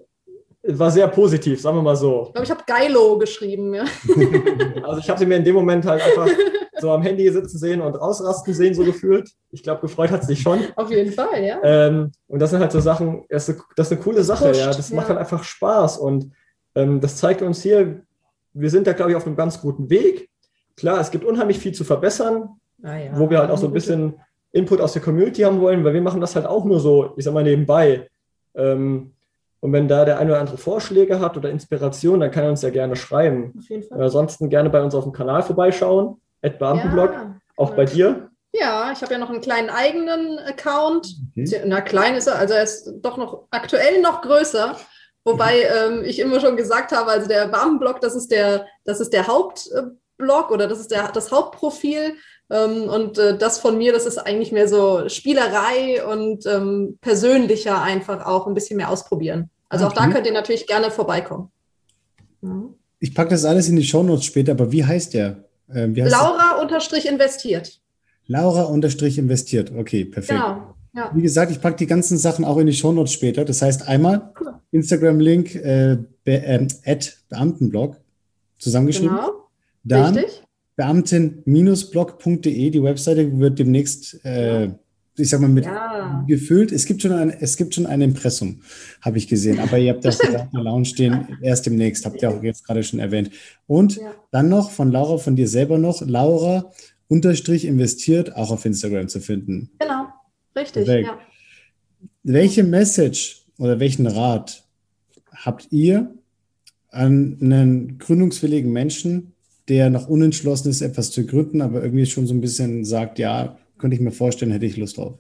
[0.64, 2.26] war sehr positiv, sagen wir mal so.
[2.28, 3.74] Ich glaube, ich habe Geilo geschrieben.
[3.74, 3.84] Ja.
[4.84, 6.28] also ich habe sie mir in dem Moment halt einfach
[6.80, 9.30] so am Handy sitzen sehen und ausrasten sehen, so gefühlt.
[9.52, 10.60] Ich glaube, gefreut hat sie sich schon.
[10.76, 11.60] Auf jeden Fall, ja.
[11.64, 14.50] Ähm, und das sind halt so Sachen, das ist eine, das ist eine coole Sache,
[14.50, 14.68] Pusht, ja.
[14.68, 14.96] Das ja.
[14.96, 16.32] macht halt einfach Spaß und
[16.76, 18.02] ähm, das zeigt uns hier,
[18.54, 20.30] wir sind da, glaube ich, auf einem ganz guten Weg.
[20.76, 22.50] Klar, es gibt unheimlich viel zu verbessern,
[22.84, 23.18] ah, ja.
[23.18, 24.16] wo wir halt auch so ein bisschen
[24.52, 27.24] Input aus der Community haben wollen, weil wir machen das halt auch nur so, ich
[27.24, 28.10] sag mal, nebenbei.
[28.56, 29.14] Ähm,
[29.62, 32.64] und wenn da der eine oder andere Vorschläge hat oder Inspiration, dann kann er uns
[32.64, 33.54] ja gerne schreiben.
[33.58, 34.02] Auf jeden Fall.
[34.02, 38.30] Ansonsten gerne bei uns auf dem Kanal vorbeischauen, at Beamtenblog, ja, auch bei dir.
[38.54, 41.16] Ja, ich habe ja noch einen kleinen eigenen Account.
[41.38, 41.62] Okay.
[41.66, 44.76] Na, klein ist er, also er ist doch noch aktuell noch größer.
[45.24, 49.14] Wobei ähm, ich immer schon gesagt habe, also der Beamtenblog, das ist der, das ist
[49.14, 52.16] der Hauptblog oder das ist der, das Hauptprofil.
[52.52, 57.82] Ähm, und äh, das von mir, das ist eigentlich mehr so Spielerei und ähm, persönlicher
[57.82, 59.50] einfach auch ein bisschen mehr ausprobieren.
[59.70, 59.94] Also okay.
[59.94, 61.50] auch da könnt ihr natürlich gerne vorbeikommen.
[62.42, 62.76] Mhm.
[63.00, 65.46] Ich packe das alles in die Shownotes später, aber wie heißt der?
[65.74, 67.80] Ähm, Laura unterstrich investiert.
[68.28, 69.72] Laura unterstrich investiert.
[69.76, 70.40] Okay, perfekt.
[70.40, 70.76] Genau.
[70.94, 71.10] Ja.
[71.14, 73.46] Wie gesagt, ich packe die ganzen Sachen auch in die Shownotes später.
[73.46, 74.56] Das heißt einmal cool.
[74.72, 76.68] Instagram-Link äh, be, äh,
[77.30, 77.96] Beamtenblog
[78.58, 79.16] zusammengeschrieben.
[79.16, 79.48] Genau.
[79.84, 80.44] Dann Richtig
[80.82, 82.70] beamten-blog.de.
[82.72, 84.70] Die Webseite wird demnächst, äh,
[85.16, 86.26] ich sag mal, mit ja.
[86.28, 86.72] gefüllt.
[86.72, 88.62] Es gibt schon ein, es gibt schon ein Impressum,
[89.02, 89.60] habe ich gesehen.
[89.60, 92.84] Aber ihr habt das in der Lounge stehen erst demnächst, habt ihr auch jetzt gerade
[92.84, 93.30] schon erwähnt.
[93.68, 94.12] Und ja.
[94.32, 96.72] dann noch von Laura, von dir selber noch, Laura
[97.08, 99.70] unterstrich investiert, auch auf Instagram zu finden.
[99.78, 100.08] Genau,
[100.56, 100.88] richtig.
[100.88, 101.20] Ja.
[102.24, 104.64] Welche Message oder welchen Rat
[105.32, 106.16] habt ihr
[106.90, 109.31] an einen gründungswilligen Menschen,
[109.72, 113.58] der noch unentschlossen ist, etwas zu gründen, aber irgendwie schon so ein bisschen sagt, ja,
[113.78, 115.14] könnte ich mir vorstellen, hätte ich Lust drauf?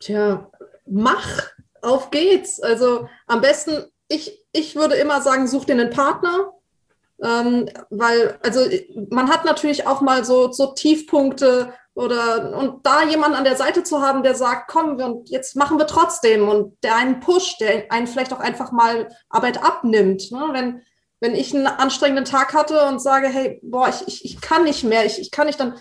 [0.00, 0.50] Tja,
[0.84, 1.44] mach,
[1.80, 2.60] auf geht's.
[2.60, 6.54] Also am besten, ich, ich würde immer sagen, such dir einen Partner.
[7.22, 8.62] Ähm, weil, also
[9.10, 13.84] man hat natürlich auch mal so, so Tiefpunkte oder und da jemanden an der Seite
[13.84, 17.92] zu haben, der sagt, komm, und jetzt machen wir trotzdem und der einen pusht, der
[17.92, 20.32] einen vielleicht auch einfach mal Arbeit abnimmt.
[20.32, 20.48] Ne?
[20.50, 20.82] Wenn,
[21.24, 24.84] wenn ich einen anstrengenden Tag hatte und sage, hey, boah, ich, ich, ich kann nicht
[24.84, 25.72] mehr, ich, ich kann nicht, dann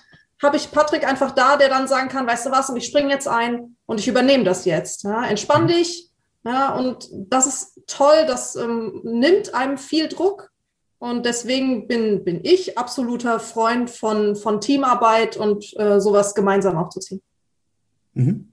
[0.41, 3.09] habe ich Patrick einfach da, der dann sagen kann, weißt du was, und ich springe
[3.09, 5.03] jetzt ein und ich übernehme das jetzt.
[5.03, 5.25] Ja?
[5.25, 6.09] Entspann dich.
[6.45, 10.49] Ja, und das ist toll, das ähm, nimmt einem viel Druck.
[10.97, 17.21] Und deswegen bin, bin ich absoluter Freund von, von Teamarbeit und äh, sowas gemeinsam aufzuziehen.
[18.13, 18.47] Mhm.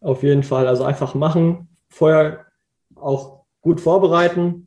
[0.00, 0.66] Auf jeden Fall.
[0.66, 2.46] Also einfach machen, vorher
[2.94, 4.66] auch gut vorbereiten,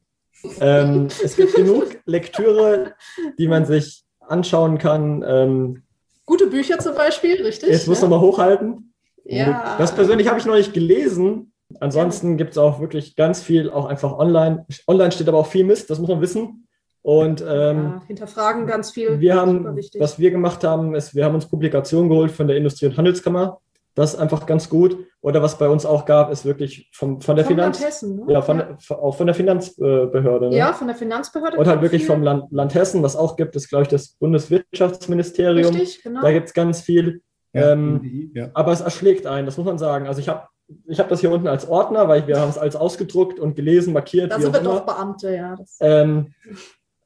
[0.59, 2.93] ähm, es gibt genug Lektüre,
[3.37, 5.23] die man sich anschauen kann.
[5.27, 5.83] Ähm,
[6.25, 7.69] Gute Bücher zum Beispiel, richtig?
[7.69, 8.07] Jetzt muss ja.
[8.07, 8.93] mal hochhalten.
[9.23, 9.75] Ja.
[9.77, 11.51] Das persönlich habe ich noch nicht gelesen.
[11.79, 14.65] Ansonsten gibt es auch wirklich ganz viel, auch einfach online.
[14.87, 16.67] Online steht aber auch viel Mist, das muss man wissen.
[17.01, 19.19] Und ähm, ja, hinterfragen ganz viel.
[19.19, 22.87] Wir haben, was wir gemacht haben, ist, wir haben uns Publikationen geholt von der Industrie-
[22.87, 23.59] und Handelskammer.
[23.95, 24.97] Das ist einfach ganz gut.
[25.21, 27.83] Oder was bei uns auch gab, ist wirklich vom, von der von Finanz.
[27.83, 28.33] Hessen, ne?
[28.33, 28.77] Ja, von, ja.
[28.89, 30.49] auch von der Finanzbehörde.
[30.49, 30.57] Ne?
[30.57, 31.57] Ja, von der Finanzbehörde.
[31.57, 32.11] Und halt wirklich viel.
[32.11, 35.73] vom Land, Land, Hessen, was auch gibt, ist, glaube ich, das Bundeswirtschaftsministerium.
[35.73, 36.21] Richtig, genau.
[36.21, 37.21] Da gibt es ganz viel.
[37.53, 38.49] Ja, ähm, ja.
[38.53, 40.07] Aber es erschlägt einen, das muss man sagen.
[40.07, 40.47] Also ich habe
[40.87, 43.93] ich hab das hier unten als Ordner, weil wir haben es als ausgedruckt und gelesen,
[43.93, 44.31] markiert.
[44.31, 45.55] Da sind wir doch Beamte, ja.
[45.55, 46.33] Das, ähm,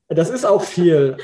[0.08, 1.18] das ist auch viel.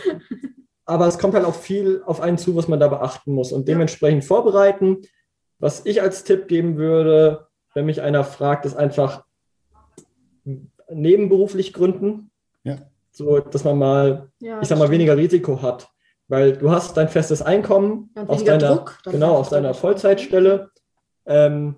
[0.86, 3.68] aber es kommt halt auch viel auf einen zu, was man da beachten muss und
[3.68, 5.02] dementsprechend vorbereiten.
[5.66, 9.24] Was ich als Tipp geben würde, wenn mich einer fragt, ist einfach
[10.92, 12.30] nebenberuflich gründen.
[12.64, 12.78] Ja.
[13.10, 15.90] So, dass man mal, ja, ich sag mal, weniger Risiko hat.
[16.28, 20.70] Weil du hast dein festes Einkommen aus deiner, Druck, genau, aus deiner Vollzeitstelle.
[21.26, 21.78] Ähm,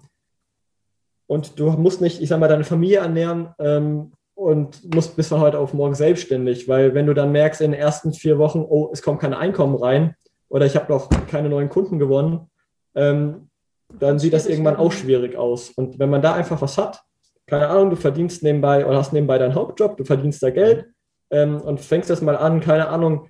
[1.28, 5.40] und du musst nicht, ich sag mal, deine Familie ernähren ähm, und musst bis von
[5.40, 8.90] heute auf morgen selbstständig, weil wenn du dann merkst in den ersten vier Wochen, oh,
[8.92, 10.14] es kommt kein Einkommen rein
[10.50, 12.50] oder ich habe noch keine neuen Kunden gewonnen,
[12.94, 13.47] ähm,
[13.90, 15.70] dann sieht das irgendwann auch schwierig aus.
[15.70, 17.02] Und wenn man da einfach was hat,
[17.46, 20.88] keine Ahnung, du verdienst nebenbei oder hast nebenbei deinen Hauptjob, du verdienst da Geld
[21.30, 23.30] ähm, und fängst das mal an, keine Ahnung,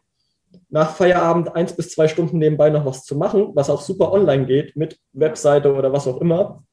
[0.69, 4.45] nach Feierabend eins bis zwei Stunden nebenbei noch was zu machen, was auch super online
[4.45, 6.63] geht mit Webseite oder was auch immer,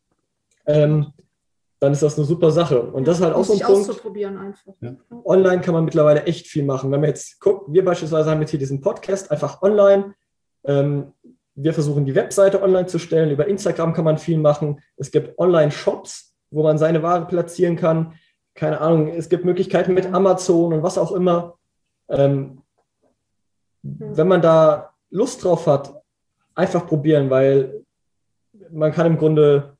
[0.67, 1.13] ähm,
[1.81, 2.81] dann ist das eine super Sache.
[2.81, 3.91] Und das ist halt auch so ein Punkt.
[3.91, 4.73] Auszuprobieren einfach.
[4.81, 4.97] Ja.
[5.25, 6.91] Online kann man mittlerweile echt viel machen.
[6.91, 10.15] Wenn man jetzt guckt, wir beispielsweise haben jetzt hier diesen Podcast einfach online.
[10.65, 11.13] Ähm,
[11.55, 13.31] wir versuchen die Webseite online zu stellen.
[13.31, 14.81] Über Instagram kann man viel machen.
[14.97, 18.15] Es gibt Online-Shops, wo man seine Ware platzieren kann.
[18.55, 21.57] Keine Ahnung, es gibt Möglichkeiten mit Amazon und was auch immer.
[22.09, 22.63] Ähm,
[23.83, 25.95] wenn man da Lust drauf hat,
[26.55, 27.85] einfach probieren, weil
[28.71, 29.75] man kann im Grunde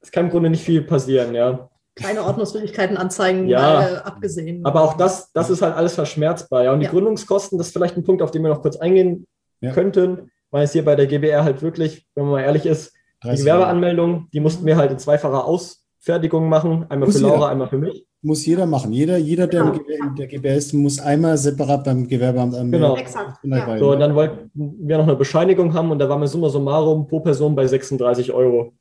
[0.00, 1.68] es kann im Grunde nicht viel passieren, ja.
[1.96, 3.88] Keine Ordnungswidrigkeiten anzeigen, Ja.
[3.88, 4.64] äh, abgesehen.
[4.64, 6.64] Aber auch das, das ist halt alles verschmerzbar.
[6.64, 6.72] Ja.
[6.72, 6.90] Und die Ja.
[6.92, 9.26] Gründungskosten, das ist vielleicht ein Punkt, auf den wir noch kurz eingehen
[9.60, 9.72] Ja.
[9.72, 13.26] könnten, weil es hier bei der GBR halt wirklich, wenn man mal ehrlich ist, die
[13.28, 16.86] 30 Gewerbeanmeldung, die mussten wir halt in zweifacher Ausfertigung machen.
[16.88, 17.48] Einmal Muss für Laura, jeder.
[17.50, 18.06] einmal für mich.
[18.22, 18.90] Muss jeder machen.
[18.94, 20.14] Jeder, jeder der, Genau.
[20.16, 22.72] der GBR ist, muss einmal separat beim Gewerbeamt anmelden.
[22.88, 22.96] Genau.
[22.96, 23.36] Exakt.
[23.44, 23.78] Ja.
[23.78, 27.06] So, und dann wollten wir noch eine Bescheinigung haben und da waren wir summa summarum
[27.06, 28.72] pro Person bei 36 Euro.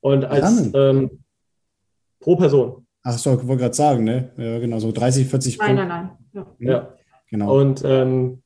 [0.00, 1.10] Und als ähm,
[2.20, 2.86] pro Person.
[3.02, 4.30] Ach so, ich wollte gerade sagen, ne?
[4.38, 5.86] Ja, genau, so 30, 40 Nein, Punkte.
[5.86, 6.46] nein, nein.
[6.60, 6.72] Ja.
[6.72, 6.94] Ja.
[7.28, 7.60] Genau.
[7.60, 8.43] Und ähm,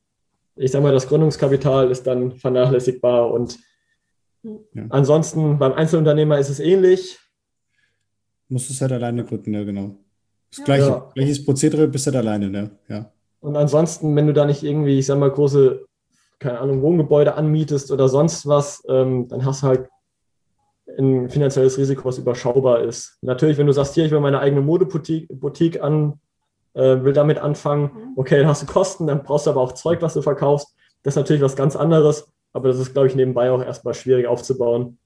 [0.59, 3.57] ich sag mal, das Gründungskapital ist dann vernachlässigbar und
[4.43, 4.85] Ja.
[4.89, 7.19] ansonsten beim Einzelunternehmer ist es ähnlich.
[8.47, 9.95] Musst du es halt alleine gründen, ja, genau.
[10.49, 10.65] Das Ja.
[10.65, 11.11] gleiche, Ja.
[11.13, 12.71] gleiches Prozedere, bist halt alleine, ne?
[12.87, 13.11] Ja.
[13.41, 15.85] Und ansonsten, wenn du da nicht irgendwie, ich sag mal, große,
[16.39, 19.89] keine Ahnung, Wohngebäude anmietest oder sonst was, ähm, dann hast du halt
[20.97, 23.17] ein finanzielles Risiko, was überschaubar ist.
[23.21, 26.19] Natürlich, wenn du sagst, hier, ich will meine eigene Modeboutique Boutique an,
[26.73, 28.13] äh, will damit anfangen, Mhm.
[28.15, 30.67] okay, dann hast du Kosten, dann brauchst du aber auch Zeug, was du verkaufst.
[31.03, 34.27] Das ist natürlich was ganz anderes, aber das ist, glaube ich, nebenbei auch erstmal schwierig
[34.27, 34.97] aufzubauen.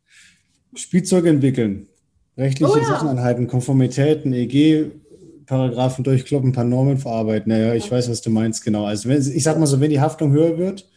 [0.75, 1.87] Spielzeug entwickeln,
[2.37, 2.83] rechtliche Oh ja.
[2.83, 4.91] Sachen anhalten, Konformitäten, EG,
[5.45, 7.51] Paragraphen durchkloppen, ein paar Normen verarbeiten.
[7.51, 8.85] Naja, ich weiß, was du meinst, genau.
[8.85, 10.89] Also wenn, ich sag mal so, wenn die Haftung höher wird,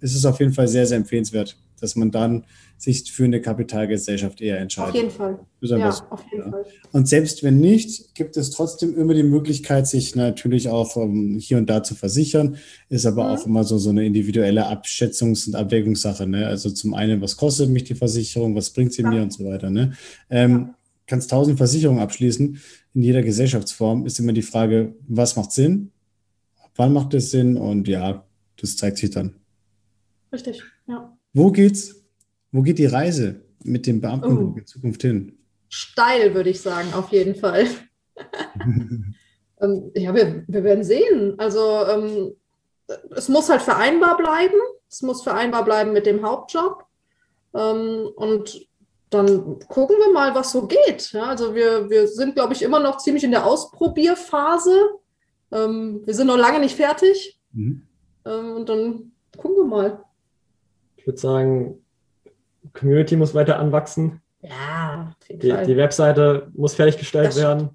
[0.00, 2.44] ist es auf jeden Fall sehr, sehr empfehlenswert, dass man dann
[2.78, 4.90] sich für eine Kapitalgesellschaft eher entscheidet.
[4.90, 5.38] Auf jeden Fall.
[5.62, 6.04] Ja, so.
[6.10, 6.50] auf jeden Ja.
[6.50, 6.64] Fall.
[6.92, 11.56] Und selbst wenn nicht, gibt es trotzdem immer die Möglichkeit, sich natürlich auch ähm, hier
[11.58, 12.56] und da zu versichern.
[12.88, 13.30] Ist aber Mhm.
[13.30, 16.26] auch immer so, so eine individuelle Abschätzungs- und Abwägungssache.
[16.26, 16.46] Ne?
[16.46, 19.10] Also zum einen, was kostet mich die Versicherung, was bringt sie Ja.
[19.10, 19.70] mir und so weiter.
[19.70, 19.92] Ne?
[20.30, 20.74] Ähm,
[21.06, 22.58] kannst tausend Versicherungen abschließen.
[22.94, 25.90] In jeder Gesellschaftsform ist immer die Frage, was macht Sinn?
[26.74, 27.56] Wann macht es Sinn?
[27.56, 28.26] Und ja,
[28.60, 29.34] das zeigt sich dann.
[30.32, 30.62] Richtig.
[30.88, 31.16] Ja.
[31.32, 32.02] Wo geht's?
[32.56, 34.54] Wo geht die Reise mit dem Beamten Oh.
[34.56, 35.38] in Zukunft hin?
[35.68, 37.66] Steil, würde ich sagen, auf jeden Fall.
[39.58, 41.34] Ähm, ja, wir, wir werden sehen.
[41.38, 42.34] Also ähm,
[43.12, 44.52] es muss halt vereinbar bleiben.
[44.86, 46.84] Es muss vereinbar bleiben mit dem Hauptjob.
[47.54, 48.68] Ähm, und
[49.08, 51.10] dann gucken wir mal, was so geht.
[51.12, 54.76] Ja, also wir, wir sind, glaube ich, immer noch ziemlich in der Ausprobierphase.
[55.52, 57.40] Ähm, wir sind noch lange nicht fertig.
[57.52, 57.86] Mhm.
[58.24, 60.04] Und dann gucken wir mal.
[60.96, 61.78] Ich würde sagen,
[62.72, 64.20] Community muss weiter anwachsen.
[64.40, 65.66] Ja, auf jeden Die, Fall.
[65.66, 67.70] die Webseite muss fertiggestellt Das- werden.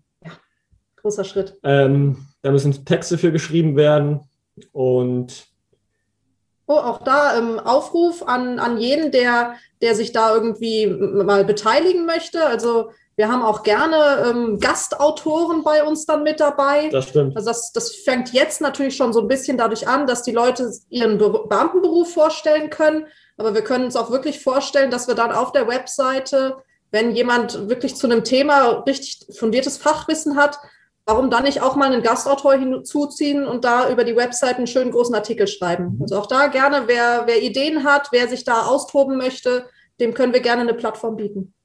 [0.98, 1.58] Großer Schritt.
[1.64, 4.22] Ähm, da müssen Texte für geschrieben werden.
[4.72, 5.48] Und
[6.68, 12.06] Oh, auch da ähm, Aufruf an, an jeden, der, der sich da irgendwie mal beteiligen
[12.06, 12.46] möchte.
[12.46, 16.88] Also wir haben auch gerne ähm, Gastautoren bei uns dann mit dabei.
[16.89, 17.36] das stimmt.
[17.36, 20.72] Also das, das fängt jetzt natürlich schon so ein bisschen dadurch an, dass die Leute
[20.89, 23.06] ihren Be Beamtenberuf vorstellen können.
[23.42, 26.58] Aber wir können uns auch wirklich vorstellen, dass wir dann auf der Webseite,
[26.92, 30.60] wenn jemand wirklich zu einem Thema richtig fundiertes Fachwissen hat,
[31.08, 34.92] warum dann nicht auch mal einen Gastautor hinzuziehen und da über die Webseite einen schönen
[34.92, 35.98] großen Artikel schreiben.
[36.00, 39.66] Also auch da gerne, wer, wer Ideen hat, wer sich da austoben möchte,
[40.00, 41.56] dem können wir gerne eine Plattform bieten.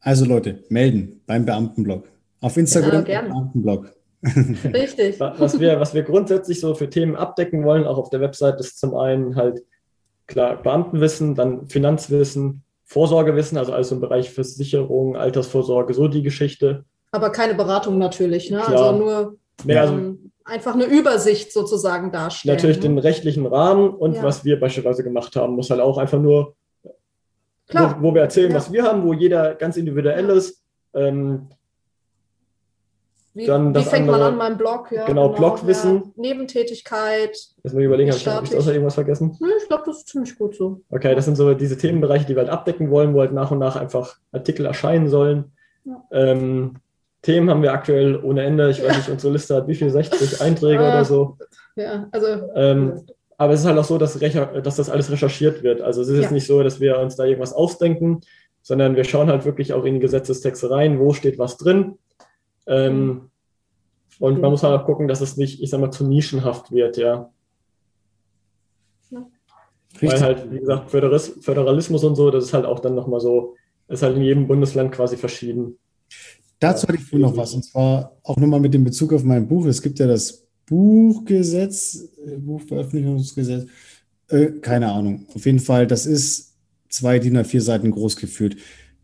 [0.00, 2.04] Also Leute, melden beim Beamtenblog.
[2.40, 3.28] Auf Instagram, Ja, gerne.
[3.28, 3.92] Beamtenblog.
[4.72, 5.20] Richtig.
[5.20, 8.58] Wa- Was wir, was wir grundsätzlich so für Themen abdecken wollen, auch auf der Website,
[8.60, 9.62] ist zum einen halt
[10.26, 16.84] klar Beamtenwissen, dann Finanzwissen, Vorsorgewissen, also alles im Bereich Versicherung, Altersvorsorge, so die Geschichte.
[17.12, 18.50] Aber keine Beratung natürlich.
[18.50, 18.58] Ne?
[18.58, 18.70] Klar.
[18.84, 22.56] Also nur Mehr also ähm, einfach eine Übersicht sozusagen darstellen.
[22.56, 23.04] natürlich den ne?
[23.04, 24.22] rechtlichen Rahmen und Ja.
[24.22, 26.54] was wir beispielsweise gemacht haben, muss halt auch einfach nur,
[27.68, 27.96] Klar.
[28.00, 28.56] wo, wo wir erzählen, Ja.
[28.56, 30.34] was wir haben, wo jeder ganz individuell Ja.
[30.34, 30.62] ist.
[30.94, 31.48] Ähm,
[33.36, 34.92] Wie, dann wie fängt man andere- an beim Blog?
[34.92, 35.94] Ja, genau, Blogwissen.
[35.96, 36.02] Ja.
[36.16, 37.36] Nebentätigkeit.
[37.62, 39.36] Lass mal überlegen, habe ich, hab ich außer irgendwas vergessen?
[39.40, 40.80] Nö, ich glaube, das ist ziemlich gut so.
[40.90, 43.58] Okay, das sind so diese Themenbereiche, die wir halt abdecken wollen, wo halt nach und
[43.58, 45.52] nach einfach Artikel erscheinen sollen.
[45.84, 46.02] Ja.
[46.12, 46.76] Ähm,
[47.22, 48.70] Themen haben wir aktuell ohne Ende.
[48.70, 50.90] Ich weiß nicht, unsere Liste hat wie viel, 60 Einträge Ah.
[50.94, 51.36] oder so.
[51.74, 53.00] Ja, also Ähm,
[53.36, 55.80] aber es ist halt auch so, dass, dass das alles recherchiert wird.
[55.80, 58.20] Also es ist jetzt nicht so, dass wir uns da irgendwas ausdenken,
[58.62, 61.98] sondern wir schauen halt wirklich auch in die Gesetzestexte rein, wo steht was drin.
[62.66, 63.30] Ähm,
[64.18, 66.96] und man muss halt auch gucken, dass es nicht, ich sag mal, zu nischenhaft wird,
[66.96, 67.30] ja.
[69.10, 70.22] Weil Richtig.
[70.22, 73.54] halt, wie gesagt, Föderalismus und so, das ist halt auch dann nochmal so,
[73.88, 75.78] ist halt in jedem Bundesland quasi verschieden.
[76.58, 79.46] Dazu hatte ich vorhin noch was, und zwar auch nochmal mit dem Bezug auf mein
[79.46, 79.66] Buch.
[79.66, 83.68] Es gibt ja das Buchgesetz, äh, Buchveröffentlichungsgesetz,
[84.28, 85.26] äh, keine Ahnung.
[85.34, 86.56] Auf jeden Fall, das ist
[86.88, 88.56] zwei DIN A4 Seiten groß geführt.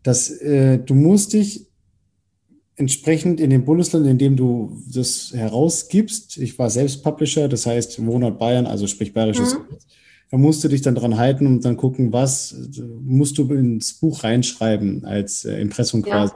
[0.03, 1.67] Das, äh, du musst dich
[2.75, 8.05] entsprechend in dem Bundesland, in dem du das herausgibst, ich war selbst Publisher, das heißt
[8.05, 9.77] Wohnort Bayern, also sprich bayerisches Mhm.
[10.31, 12.55] Da musst du dich dann dran halten und dann gucken, was
[13.03, 16.09] musst du ins Buch reinschreiben als äh, Impressum Ja.
[16.09, 16.33] quasi.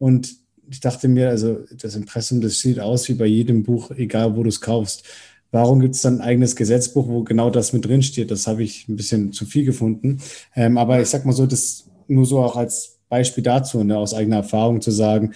[0.00, 0.34] Und
[0.68, 4.42] ich dachte mir, also das Impressum, das sieht aus wie bei jedem Buch, egal wo
[4.42, 5.04] du es kaufst.
[5.52, 8.32] Warum gibt es dann ein eigenes Gesetzbuch, wo genau das mit drin steht?
[8.32, 10.18] Das habe ich ein bisschen zu viel gefunden.
[10.56, 14.12] Ähm, aber ich sag mal so, das nur so auch als Beispiel dazu, ne, aus
[14.12, 15.34] eigener Erfahrung zu sagen,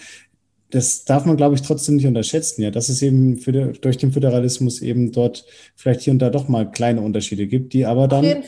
[0.70, 4.12] das darf man, glaube ich, trotzdem nicht unterschätzen, ja, dass es eben für, durch den
[4.12, 5.44] Föderalismus eben dort
[5.74, 8.44] vielleicht hier und da doch mal kleine Unterschiede gibt, die aber dann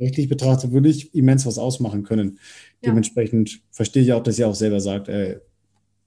[0.00, 2.38] rechtlich betrachtet wirklich immens was ausmachen können.
[2.82, 2.90] Ja.
[2.90, 5.40] Dementsprechend verstehe ich auch, dass ihr auch selber sagt, äh,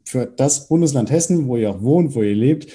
[0.04, 2.68] für das Bundesland Hessen, wo ihr auch wohnt, wo ihr lebt,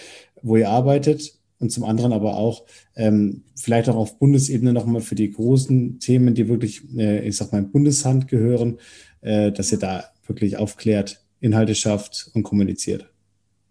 [0.42, 2.64] wo ihr arbeitet und zum anderen aber auch
[2.94, 7.52] ähm, vielleicht auch auf Bundesebene nochmal für die großen Themen, die wirklich, äh, ich sag
[7.52, 8.78] mal, in Bundeshand gehören,
[9.22, 13.08] äh, dass ihr da wirklich aufklärt, Inhalte schafft und kommuniziert.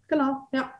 [0.08, 0.70] Genau, ja.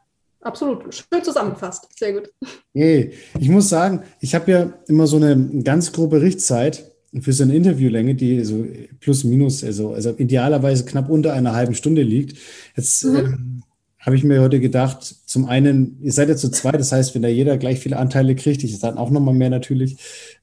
[0.47, 0.94] Absolut.
[0.94, 1.88] Schön zusammengefasst.
[1.99, 2.30] Sehr gut.
[2.72, 7.42] Hey, ich muss sagen, ich habe ja immer so eine ganz grobe Richtzeit für so
[7.42, 8.64] eine Interviewlänge, die so
[9.01, 12.38] plus minus, also, also idealerweise knapp unter einer halben Stunde liegt.
[12.76, 13.16] Jetzt mhm.
[13.16, 13.62] ähm,
[13.99, 17.22] habe ich mir heute gedacht, zum einen, ihr seid ja zu zweit, das heißt, wenn
[17.22, 19.97] da jeder gleich viele Anteile kriegt, ich dann auch nochmal mehr natürlich,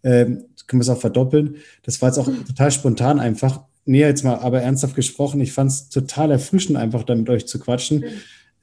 [0.03, 1.57] ähm, können wir es auch verdoppeln.
[1.83, 2.45] Das war jetzt auch mhm.
[2.45, 7.03] total spontan einfach nee, jetzt mal aber ernsthaft gesprochen, ich fand es total erfrischend, einfach
[7.03, 7.99] da mit euch zu quatschen.
[7.99, 8.05] Mhm.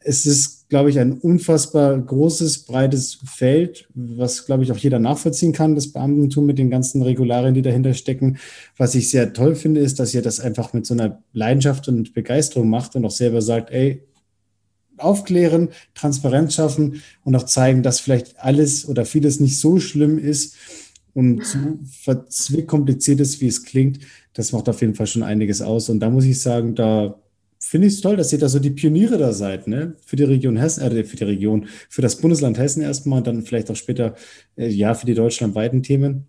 [0.02, 5.52] Es ist, glaube ich, ein unfassbar großes, breites Feld, was, glaube ich, auch jeder nachvollziehen
[5.52, 8.38] kann, das Beamtentum mit den ganzen Regularien, die dahinter stecken.
[8.78, 12.14] Was ich sehr toll finde, ist, dass ihr das einfach mit so einer Leidenschaft und
[12.14, 14.02] Begeisterung macht und auch selber sagt, ey,
[14.96, 20.56] aufklären, Transparenz schaffen und auch zeigen, dass vielleicht alles oder vieles nicht so schlimm ist
[21.12, 24.00] und so verzwickt kompliziert ist, wie es klingt
[24.35, 25.89] das macht auf jeden Fall schon einiges aus.
[25.89, 27.20] Und da muss ich sagen, da
[27.59, 29.95] finde ich es toll, dass ihr da so die Pioniere da seid, ne?
[30.05, 33.43] Für die Region Hessen, äh, für die Region, für das Bundesland Hessen erstmal und dann
[33.43, 34.14] vielleicht auch später,
[34.57, 36.26] äh, ja, für die deutschlandweiten Themen.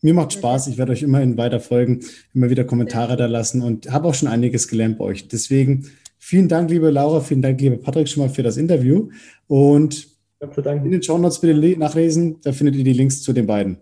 [0.00, 2.00] Mir macht Spaß, ich werde euch immerhin weiter folgen,
[2.34, 5.28] immer wieder Kommentare da lassen und habe auch schon einiges gelernt bei euch.
[5.28, 5.86] Deswegen
[6.18, 9.08] vielen Dank, liebe Laura, vielen Dank, liebe Patrick, schon mal für das Interview.
[9.46, 10.08] Und
[10.40, 13.78] in den Show Notes bitte nachlesen, da findet ihr die Links zu den beiden.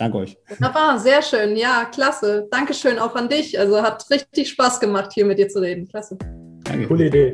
[0.00, 0.38] Danke euch.
[0.48, 1.56] Wunderbar, sehr schön.
[1.56, 2.48] Ja, klasse.
[2.50, 3.58] Dankeschön auch an dich.
[3.58, 5.86] Also hat richtig Spaß gemacht, hier mit dir zu reden.
[5.86, 6.16] Klasse.
[6.64, 6.86] Danke.
[6.86, 7.32] Coole Idee.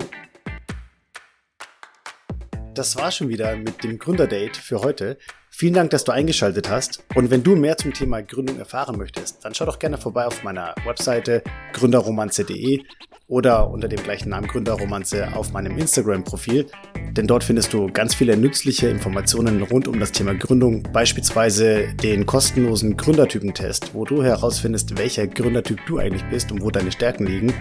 [2.74, 5.16] Das war schon wieder mit dem Gründerdate für heute.
[5.48, 7.04] Vielen Dank, dass du eingeschaltet hast.
[7.14, 10.42] Und wenn du mehr zum Thema Gründung erfahren möchtest, dann schau doch gerne vorbei auf
[10.42, 12.82] meiner Webseite gründerromanze.de
[13.28, 16.66] oder unter dem gleichen Namen Gründerromanze auf meinem Instagram-Profil,
[17.12, 22.26] denn dort findest du ganz viele nützliche Informationen rund um das Thema Gründung, beispielsweise den
[22.26, 27.54] kostenlosen Gründertypentest, wo du herausfindest, welcher Gründertyp du eigentlich bist und wo deine Stärken liegen.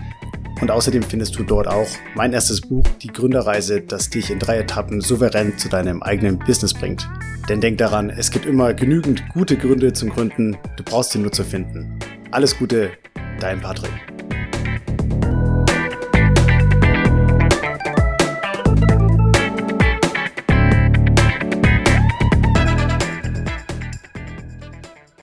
[0.62, 4.60] Und außerdem findest du dort auch mein erstes Buch, Die Gründerreise, das dich in drei
[4.60, 7.10] Etappen souverän zu deinem eigenen Business bringt.
[7.50, 11.32] Denn denk daran, es gibt immer genügend gute Gründe zum Gründen, du brauchst sie nur
[11.32, 12.00] zu finden.
[12.32, 12.92] Alles Gute,
[13.40, 14.15] dein Patrick.